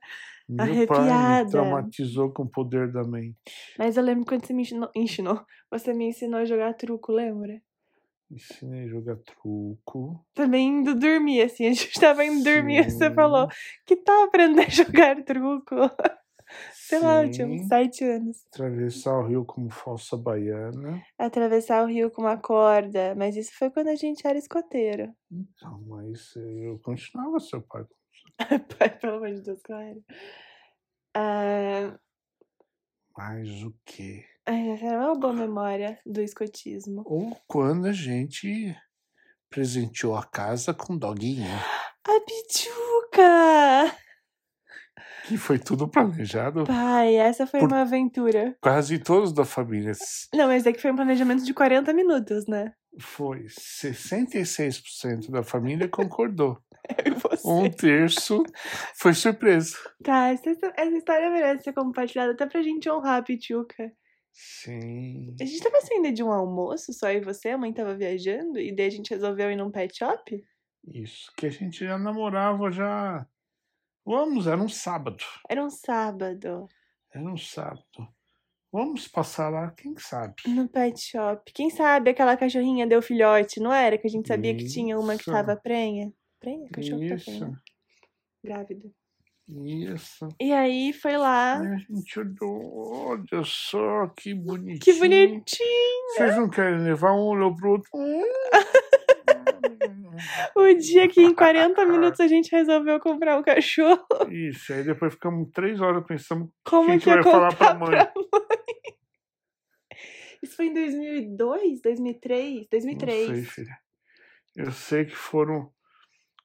Meu 0.47 0.57
pai 0.57 0.69
arrepiada. 0.71 1.43
me 1.45 1.51
traumatizou 1.51 2.31
com 2.33 2.43
o 2.43 2.49
poder 2.49 2.91
da 2.91 3.03
mente. 3.03 3.38
Mas 3.79 3.95
eu 3.95 4.03
lembro 4.03 4.25
quando 4.25 4.45
você 4.45 4.53
me 4.53 4.61
ensinou, 4.63 4.89
ensinou 4.93 5.41
você 5.71 5.93
me 5.93 6.09
ensinou 6.09 6.39
a 6.41 6.45
jogar 6.45 6.73
truco, 6.73 7.13
lembra? 7.13 7.61
Ensinei 8.31 8.85
a 8.85 8.88
jogar 8.88 9.17
truco. 9.17 10.25
Também 10.33 10.67
indo 10.67 10.95
dormir, 10.95 11.43
assim, 11.43 11.67
a 11.67 11.73
gente 11.73 11.99
tava 11.99 12.25
indo 12.25 12.43
dormir, 12.43 12.83
você 12.83 13.09
Sim. 13.09 13.15
falou, 13.15 13.47
que 13.85 13.95
tal 13.95 14.23
aprender 14.25 14.65
a 14.65 14.69
jogar 14.69 15.23
truco? 15.23 15.75
Sei 16.71 16.99
lá, 16.99 17.23
eu 17.23 17.31
tinha 17.31 17.47
uns 17.47 17.61
Sim. 17.61 17.67
sete 17.67 18.03
anos. 18.03 18.45
Atravessar 18.47 19.17
o 19.19 19.27
rio 19.27 19.45
como 19.45 19.69
falsa 19.69 20.15
baiana. 20.15 21.01
Atravessar 21.17 21.83
o 21.83 21.88
rio 21.88 22.11
com 22.11 22.21
uma 22.21 22.38
corda, 22.38 23.15
mas 23.15 23.35
isso 23.35 23.51
foi 23.57 23.69
quando 23.69 23.88
a 23.88 23.95
gente 23.95 24.25
era 24.27 24.38
escoteiro. 24.38 25.13
Então, 25.31 25.81
mas 25.88 26.35
eu 26.35 26.79
continuava 26.79 27.39
seu 27.39 27.61
pai. 27.61 27.85
Pai, 28.77 28.97
pelo 28.99 29.17
amor 29.17 29.31
de 29.31 29.41
Deus, 29.41 29.61
claro. 29.61 30.03
Ah, 31.13 31.97
Mas 33.17 33.63
o 33.63 33.73
quê? 33.86 34.25
ai, 34.45 34.69
essa 34.69 34.86
era 34.86 35.06
uma 35.06 35.15
boa 35.15 35.34
memória 35.34 35.97
do 36.06 36.21
escotismo. 36.21 37.04
Ou 37.06 37.36
quando 37.47 37.88
a 37.88 37.91
gente 37.91 38.75
presenteou 39.49 40.15
a 40.15 40.23
casa 40.23 40.73
com 40.73 40.97
doguinho. 40.97 41.49
A 42.04 42.19
Pichuca! 42.21 43.97
Que 45.28 45.38
foi 45.38 45.58
tudo 45.58 45.88
planejado. 45.88 46.65
Pai, 46.65 47.15
essa 47.15 47.47
foi 47.47 47.62
uma 47.62 47.82
aventura. 47.82 48.56
Quase 48.62 48.99
todos 48.99 49.34
da 49.34 49.43
família. 49.43 49.93
Não, 50.34 50.47
mas 50.47 50.65
é 50.67 50.71
que 50.71 50.82
foi 50.82 50.91
um 50.91 50.95
planejamento 50.95 51.43
de 51.43 51.54
40 51.54 51.93
minutos, 51.93 52.45
né? 52.45 52.73
Foi 52.99 53.45
66% 53.45 55.32
da 55.32 55.41
família 55.41 55.88
concordou. 55.88 56.62
Eu 57.05 57.13
e 57.13 57.15
você. 57.15 57.47
Um 57.47 57.69
terço 57.69 58.43
foi 58.95 59.13
surpresa. 59.13 59.77
Tá, 60.03 60.29
essa, 60.29 60.49
essa 60.49 60.97
história 60.97 61.29
merece 61.29 61.63
ser 61.63 61.73
compartilhada 61.73 62.33
até 62.33 62.45
pra 62.45 62.61
gente 62.61 62.89
honrar 62.89 63.19
a 63.19 63.21
Pichuca. 63.21 63.91
Sim. 64.31 65.33
A 65.39 65.45
gente 65.45 65.63
tava 65.63 65.79
saindo 65.81 66.11
de 66.11 66.21
um 66.21 66.31
almoço, 66.31 66.91
só 66.93 67.09
eu 67.09 67.21
e 67.21 67.23
você, 67.23 67.49
a 67.49 67.57
mãe 67.57 67.71
tava 67.73 67.95
viajando, 67.95 68.59
e 68.59 68.75
daí 68.75 68.87
a 68.87 68.91
gente 68.91 69.09
resolveu 69.09 69.49
ir 69.49 69.55
num 69.55 69.71
pet 69.71 69.97
shop? 69.97 70.43
Isso. 70.93 71.31
Que 71.37 71.47
a 71.47 71.49
gente 71.49 71.85
já 71.85 71.97
namorava 71.97 72.69
já. 72.69 73.25
Vamos, 74.05 74.45
era 74.45 74.61
um 74.61 74.67
sábado. 74.67 75.23
Era 75.49 75.63
um 75.63 75.69
sábado, 75.69 76.67
Era 77.13 77.23
um 77.23 77.37
sábado. 77.37 78.15
Vamos 78.71 79.07
passar 79.07 79.47
lá, 79.47 79.71
quem 79.71 79.97
sabe? 79.97 80.35
no 80.47 80.67
pet 80.67 80.99
shop. 80.99 81.49
Quem 81.53 81.69
sabe 81.69 82.09
aquela 82.09 82.35
cachorrinha 82.35 82.85
deu 82.85 83.01
filhote, 83.01 83.61
não 83.61 83.71
era? 83.71 83.97
Que 83.97 84.05
a 84.05 84.09
gente 84.09 84.27
sabia 84.27 84.53
que 84.53 84.65
tinha 84.65 84.99
uma 84.99 85.15
que 85.15 85.21
Isso. 85.21 85.31
tava 85.31 85.55
prenha. 85.55 86.11
Prenha? 86.45 86.69
Cachorro 86.71 86.99
que 86.99 87.10
tá 87.10 87.15
Isso. 87.15 87.25
prenha. 87.25 87.62
Grávida. 88.43 88.91
Isso. 89.47 90.27
E 90.39 90.51
aí 90.51 90.93
foi 90.93 91.17
lá. 91.17 91.60
A 91.60 91.77
gente 91.77 92.19
olha 92.43 93.43
só 93.43 94.08
que 94.15 94.34
bonitinho. 94.36 94.79
Que 94.79 94.93
bonitinho! 94.93 96.13
Vocês 96.15 96.36
não 96.38 96.47
querem 96.47 96.84
levar 96.84 97.13
um 97.13 97.25
olhou 97.25 97.55
pro 97.55 97.71
outro? 97.71 97.89
O 100.55 100.73
dia 100.75 101.10
que 101.10 101.21
em 101.21 101.36
40 101.36 101.86
minutos 101.86 102.21
a 102.21 102.27
gente 102.27 102.49
resolveu 102.49 102.99
comprar 103.01 103.38
um 103.38 103.43
cachorro. 103.43 104.05
Isso, 104.31 104.71
aí 104.71 104.81
depois 104.81 105.13
ficamos 105.13 105.49
três 105.51 105.81
horas 105.81 106.05
pensando 106.08 106.49
Como 106.63 106.88
que 106.88 107.10
a 107.10 107.17
que 107.17 107.21
vai 107.21 107.23
falar 107.23 107.53
pra 107.53 107.73
mãe. 107.73 107.89
pra 107.89 108.13
mãe? 108.15 108.49
Isso 110.41 110.55
foi 110.55 110.67
em 110.67 110.73
2002, 110.73 111.81
2003? 111.81 112.53
Não 112.55 112.65
2003. 112.71 113.27
sei, 113.27 113.43
filha. 113.43 113.77
Eu 114.55 114.71
sei 114.71 115.03
que 115.03 115.15
foram 115.15 115.69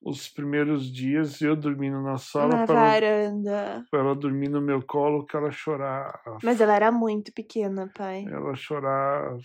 os 0.03 0.29
primeiros 0.29 0.91
dias 0.91 1.41
eu 1.43 1.55
dormindo 1.55 2.01
na 2.03 2.17
sala 2.17 2.57
Na 2.57 2.67
para 2.67 2.75
ela, 2.81 2.91
varanda. 2.91 3.87
pra 3.91 4.01
ela 4.01 4.15
dormir 4.15 4.49
no 4.49 4.61
meu 4.61 4.83
colo 4.83 5.27
que 5.27 5.37
ela 5.37 5.51
chorava. 5.51 6.39
Mas 6.43 6.61
ela 6.61 6.75
era 6.75 6.91
muito 6.91 7.33
pequena, 7.33 7.91
pai. 7.95 8.25
Ela 8.27 8.55
chorava. 8.55 9.39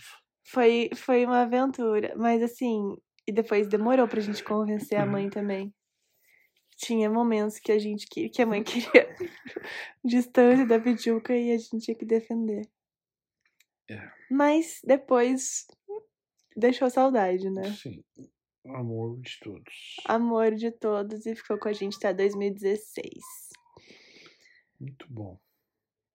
Foi, 0.48 0.90
foi 0.94 1.24
uma 1.26 1.42
aventura. 1.42 2.14
Mas 2.16 2.42
assim, 2.42 2.96
e 3.26 3.32
depois 3.32 3.68
demorou 3.68 4.08
pra 4.08 4.20
gente 4.20 4.42
convencer 4.42 4.98
a 4.98 5.04
mãe 5.04 5.28
também. 5.30 5.74
Tinha 6.78 7.08
momentos 7.10 7.58
que 7.58 7.72
a 7.72 7.78
gente 7.78 8.06
que, 8.06 8.28
que 8.28 8.42
a 8.42 8.46
mãe 8.46 8.62
queria 8.64 9.14
distância 10.04 10.66
da 10.66 10.78
Pichuca 10.78 11.34
e 11.34 11.52
a 11.52 11.58
gente 11.58 11.78
tinha 11.80 11.94
que 11.96 12.04
defender. 12.04 12.68
É. 13.90 14.10
Mas 14.30 14.80
depois 14.84 15.66
deixou 16.56 16.88
saudade, 16.90 17.48
né? 17.50 17.72
Sim. 17.72 18.02
Amor 18.74 19.20
de 19.20 19.38
todos. 19.40 19.96
Amor 20.06 20.54
de 20.54 20.70
todos 20.70 21.26
e 21.26 21.34
ficou 21.34 21.58
com 21.58 21.68
a 21.68 21.72
gente 21.72 21.96
até 21.96 22.12
2016. 22.12 23.12
Muito 24.80 25.06
bom. 25.08 25.38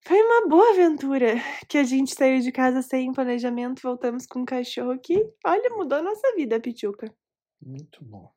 Foi 0.03 0.19
uma 0.21 0.47
boa 0.47 0.71
aventura 0.71 1.35
que 1.69 1.77
a 1.77 1.83
gente 1.83 2.13
saiu 2.13 2.39
de 2.39 2.51
casa 2.51 2.81
sem 2.81 3.13
planejamento, 3.13 3.81
voltamos 3.83 4.25
com 4.25 4.39
um 4.39 4.45
cachorro 4.45 4.99
que, 4.99 5.15
olha, 5.45 5.69
mudou 5.71 5.99
a 5.99 6.01
nossa 6.01 6.35
vida, 6.35 6.59
Pichuca. 6.59 7.13
Muito 7.61 8.03
bom. 8.03 8.33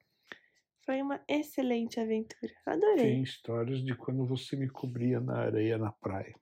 Foi 0.84 1.00
uma 1.00 1.22
excelente 1.26 1.98
aventura. 1.98 2.52
Adorei. 2.66 2.96
Tem 2.96 3.22
histórias 3.22 3.82
de 3.82 3.96
quando 3.96 4.26
você 4.26 4.54
me 4.54 4.68
cobria 4.68 5.18
na 5.18 5.38
areia 5.38 5.78
na 5.78 5.90
praia. 5.90 6.34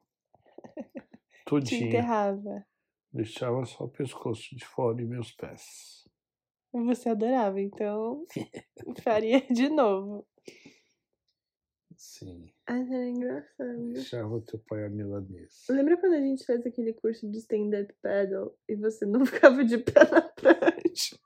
Te 0.93 1.45
Todinha. 1.45 1.87
enterrava. 1.87 2.67
Deixava 3.13 3.65
só 3.65 3.85
o 3.85 3.89
pescoço 3.89 4.57
de 4.57 4.65
fora 4.65 5.01
e 5.01 5.05
meus 5.05 5.31
pés. 5.31 6.02
Você 6.73 7.11
adorava, 7.11 7.61
então 7.61 8.25
faria 9.03 9.41
de 9.51 9.69
novo. 9.69 10.27
Sim. 11.97 12.51
Mas 12.69 12.91
era 12.91 13.09
engraçado. 13.09 13.93
Deixava 13.93 14.41
teu 14.41 14.59
pai 14.67 14.87
a 14.87 14.89
milanesa. 14.89 15.55
Lembra 15.69 15.97
quando 15.99 16.15
a 16.15 16.21
gente 16.21 16.45
fez 16.45 16.65
aquele 16.67 16.95
curso 16.95 17.31
de 17.31 17.39
stand-up 17.39 17.95
paddle 18.03 18.57
e 18.69 18.75
você 18.75 19.05
não 19.05 19.25
ficava 19.27 19.65
de 19.65 19.79
pé 19.79 20.09
na 20.11 20.23
prancha? 20.23 21.19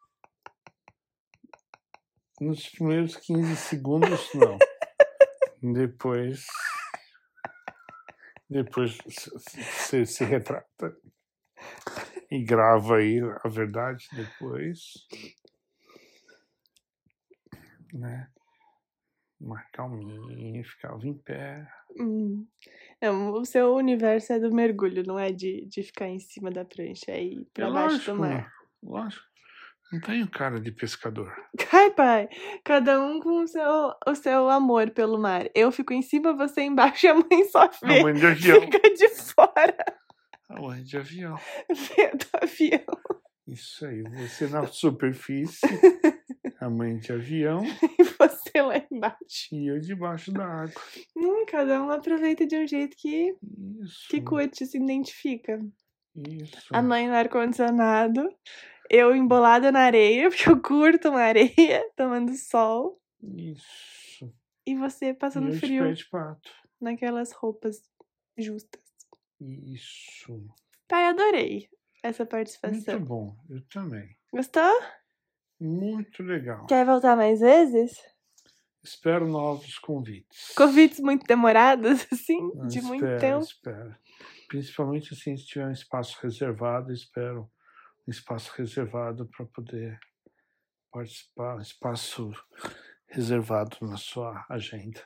Nos 2.41 2.69
primeiros 2.69 3.17
15 3.17 3.57
segundos, 3.57 4.29
não. 4.35 4.59
Depois. 5.73 6.47
Depois 8.51 8.99
você 9.07 10.05
se 10.05 10.25
retrata. 10.25 10.97
E 12.31 12.43
grava 12.43 12.97
aí 12.97 13.21
a 13.45 13.49
verdade 13.49 14.07
depois. 14.13 14.81
Né? 17.93 18.29
Mais 19.41 19.67
calminho, 19.73 20.65
ficava 20.65 21.07
em 21.07 21.15
pé. 21.15 21.67
Hum. 22.01 22.47
Não, 23.01 23.33
o 23.33 23.45
seu 23.45 23.75
universo 23.75 24.33
é 24.33 24.39
do 24.41 24.53
mergulho, 24.53 25.03
não 25.07 25.19
é 25.19 25.31
de, 25.31 25.67
de 25.67 25.83
ficar 25.83 26.09
em 26.09 26.19
cima 26.19 26.51
da 26.51 26.65
prancha 26.65 27.13
e 27.13 27.35
ir 27.35 27.47
pra 27.53 27.67
É 27.67 27.71
baixo 27.71 27.95
lógico, 27.97 28.13
do 28.13 28.19
mar. 28.19 28.53
lógico. 28.83 29.25
Não 29.93 30.01
tenho 30.01 30.29
cara 30.29 30.59
de 30.61 30.73
pescador. 30.73 31.33
Ai, 31.73 31.91
pai, 31.93 32.29
cada 32.65 33.01
um 33.01 33.21
com 33.21 33.43
o 33.43 33.47
seu, 33.47 33.93
o 34.09 34.15
seu 34.17 34.49
amor 34.49 34.91
pelo 34.91 35.17
mar. 35.19 35.49
Eu 35.55 35.71
fico 35.71 35.93
em 35.93 36.03
cima, 36.03 36.33
você 36.35 36.63
embaixo 36.63 37.07
e 37.07 37.09
a 37.11 37.15
mãe 37.15 37.45
só 37.51 37.63
A 37.63 37.71
vê. 37.87 38.03
mãe 38.03 38.15
de 38.15 38.27
avião. 38.27 38.61
Fica 38.63 38.81
de 38.95 39.09
fora 39.11 39.77
A 40.57 40.61
mãe 40.61 40.83
de 40.83 40.97
avião. 40.97 41.37
vendo 41.69 42.27
avião. 42.35 43.01
Isso 43.47 43.87
aí. 43.87 44.03
Você 44.03 44.49
na 44.49 44.67
superfície. 44.67 45.61
A 46.59 46.71
mãe 46.71 46.97
de 46.99 47.13
avião. 47.13 47.63
E 47.99 48.03
você 48.03 48.63
lá 48.63 48.83
embaixo. 48.91 49.49
E 49.53 49.67
eu 49.69 49.79
debaixo 49.79 50.33
da 50.33 50.45
água. 50.47 50.81
Hum, 51.15 51.45
cada 51.47 51.83
um 51.83 51.91
aproveita 51.91 52.47
de 52.47 52.57
um 52.57 52.67
jeito 52.67 52.97
que, 52.97 53.35
Isso. 53.83 54.09
que 54.09 54.23
curte, 54.23 54.65
se 54.65 54.79
identifica. 54.79 55.61
Isso. 56.17 56.57
A 56.73 56.81
mãe 56.81 57.07
no 57.07 57.15
ar-condicionado, 57.15 58.27
eu 58.89 59.15
embolada 59.15 59.71
na 59.71 59.81
areia, 59.81 60.31
porque 60.31 60.49
eu 60.49 60.61
curto 60.63 61.11
uma 61.11 61.21
areia, 61.21 61.85
tomando 61.95 62.35
sol. 62.35 62.99
Isso. 63.23 64.33
E 64.67 64.75
você 64.75 65.07
E 65.11 65.15
passando 65.15 65.51
de 65.51 65.59
frio 65.59 65.93
de 65.95 66.09
pato. 66.09 66.51
naquelas 66.81 67.33
roupas 67.33 67.83
justas. 68.39 68.83
Isso. 69.41 70.47
Pai, 70.89 71.05
adorei 71.07 71.69
essa 72.03 72.23
Muito 72.23 72.31
participação. 72.31 73.03
bom. 73.05 73.37
Eu 73.49 73.63
também. 73.69 74.17
Gostou? 74.33 74.81
Muito 75.61 76.23
legal. 76.23 76.67
Quer 76.67 76.85
voltar 76.85 77.17
mais 77.17 77.41
vezes? 77.41 77.99
Espero 78.83 79.27
novos 79.27 79.79
convites. 79.79 80.53
Convites 80.57 81.01
muito 81.01 81.25
demorados, 81.27 82.07
assim, 82.13 82.39
Ah, 82.61 82.67
de 82.69 82.81
muito 82.83 83.05
espero, 83.05 83.21
tempo. 83.21 83.45
Espero. 83.45 83.97
Principalmente 84.49 85.13
assim, 85.13 85.37
se 85.37 85.45
tiver 85.47 85.67
um 85.67 85.73
espaço 85.73 86.17
reservado, 86.23 86.93
espero 86.93 87.51
um 88.07 88.11
espaço 88.11 88.53
reservado 88.57 89.27
para 89.27 89.45
poder 89.47 89.99
participar, 90.93 91.57
um 91.57 91.61
espaço 91.61 92.31
reservado 93.09 93.77
na 93.83 93.97
sua 93.97 94.47
agenda. 94.49 95.03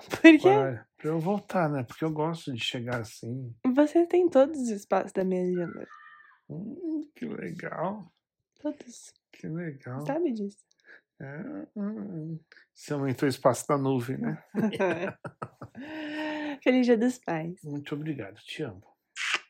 Por 0.00 0.20
quê? 0.20 0.38
Pra, 0.38 0.86
pra 0.96 1.10
eu 1.10 1.18
voltar, 1.18 1.68
né? 1.68 1.82
Porque 1.82 2.04
eu 2.04 2.10
gosto 2.10 2.52
de 2.52 2.60
chegar 2.60 3.00
assim. 3.00 3.54
Você 3.74 4.06
tem 4.06 4.28
todos 4.28 4.60
os 4.60 4.68
espaços 4.68 5.12
da 5.12 5.24
minha 5.24 5.42
agenda. 5.42 5.88
Hum, 6.48 7.00
que 7.14 7.26
legal. 7.26 8.12
Todos. 8.60 9.12
Que 9.32 9.48
legal. 9.48 10.06
Sabe 10.06 10.32
disso? 10.32 10.64
É, 11.20 11.66
hum, 11.74 12.38
você 12.74 12.92
aumentou 12.92 13.26
o 13.26 13.30
espaço 13.30 13.66
da 13.66 13.78
nuvem, 13.78 14.18
né? 14.18 14.42
Feliz 16.62 16.84
Dia 16.84 16.98
dos 16.98 17.18
Pais. 17.18 17.58
Muito 17.64 17.94
obrigado, 17.94 18.36
te 18.36 18.62
amo. 18.62 18.84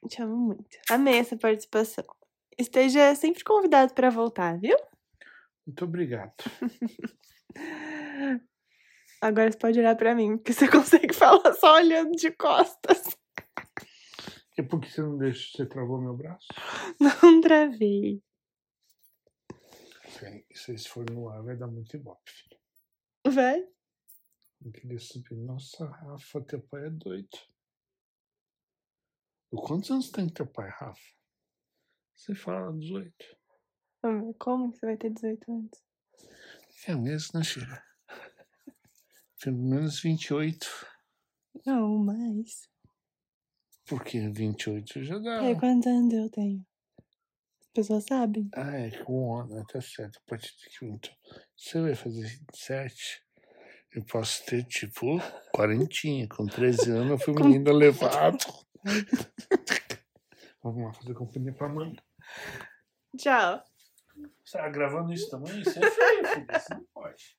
Te 0.09 0.23
amo 0.23 0.37
muito. 0.37 0.79
Amei 0.89 1.19
essa 1.19 1.37
participação. 1.37 2.05
Esteja 2.57 3.15
sempre 3.17 3.43
convidado 3.43 3.93
para 3.95 4.11
voltar, 4.11 4.59
viu? 4.59 4.77
Muito 5.67 5.85
obrigado. 5.85 6.33
Agora 9.21 9.51
você 9.51 9.59
pode 9.59 9.79
olhar 9.79 9.97
para 9.97 10.15
mim, 10.15 10.37
porque 10.37 10.53
você 10.53 10.69
consegue 10.71 11.15
falar 11.15 11.53
só 11.55 11.75
olhando 11.75 12.13
de 12.13 12.31
costas. 12.33 13.17
E 14.59 14.63
por 14.63 14.81
que 14.81 14.91
você 14.91 15.03
não 15.03 15.19
deixa? 15.19 15.57
Você 15.57 15.67
travou 15.67 16.01
meu 16.01 16.17
braço? 16.17 16.47
Não 16.99 17.41
travei. 17.43 18.23
Se, 20.09 20.47
se 20.55 20.75
isso 20.75 20.89
for 20.89 21.05
no 21.11 21.29
ar, 21.29 21.43
vai 21.43 21.57
dar 21.57 21.67
muito 21.67 21.95
ibope, 21.95 22.31
filho. 22.31 22.59
Vai? 23.35 23.61
Eu 24.65 24.73
queria 24.73 24.99
subir. 24.99 25.37
Nossa, 25.37 25.85
Rafa, 25.85 26.41
teu 26.43 26.63
pai 26.63 26.87
é 26.87 26.91
doido. 26.91 27.29
Quantos 29.51 29.91
anos 29.91 30.11
tem 30.11 30.27
teu 30.29 30.47
pai, 30.47 30.71
Rafa? 30.71 31.01
Você 32.15 32.35
fala 32.35 32.73
18. 32.73 33.15
Como 34.39 34.73
que 34.73 34.79
você 34.79 34.87
vai 34.87 34.97
ter 34.97 35.11
18 35.11 35.53
anos? 35.53 35.85
É 36.87 36.95
mesmo, 36.95 37.39
né, 37.39 37.45
filha? 37.45 37.85
Pelo 39.41 39.59
menos 39.59 40.01
28. 40.01 40.67
Não, 41.65 41.99
mais. 41.99 42.69
Por 43.87 44.03
que 44.03 44.29
28 44.29 45.05
já 45.05 45.19
dá? 45.19 45.43
E 45.43 45.47
aí, 45.49 45.59
quantos 45.59 45.87
anos 45.87 46.13
eu 46.13 46.31
tenho? 46.31 46.67
As 47.61 47.69
pessoas 47.73 48.05
sabem. 48.05 48.49
Ah, 48.55 48.77
é 48.77 48.91
com 49.05 49.29
um 49.29 49.37
ano, 49.37 49.65
tá 49.67 49.81
certo. 49.81 50.21
Pode 50.27 50.43
ter 50.43 50.71
que 50.71 50.87
então. 50.87 51.15
Você 51.57 51.81
vai 51.81 51.95
fazer 51.95 52.23
27? 52.23 53.23
Eu 53.93 54.05
posso 54.05 54.45
ter, 54.45 54.65
tipo, 54.65 55.19
quarentinha. 55.55 56.27
Com 56.29 56.47
13 56.47 56.91
anos 56.91 57.11
eu 57.11 57.19
fui 57.19 57.35
um 57.41 57.47
menino 57.47 57.73
levado. 57.73 58.45
Vamos 60.63 60.85
lá 60.85 60.93
fazer 60.95 61.15
companhia 61.15 61.53
pra 61.53 61.69
mãe. 61.69 61.95
Tchau. 63.17 63.63
Você 64.45 64.59
tá 64.59 64.69
gravando 64.69 65.13
isso 65.13 65.31
também? 65.31 65.61
Isso 65.61 65.79
é 65.79 65.83
feio, 65.91 66.27
filho. 66.27 66.47
Isso 66.57 66.71
não 66.71 66.85
pode. 66.93 67.39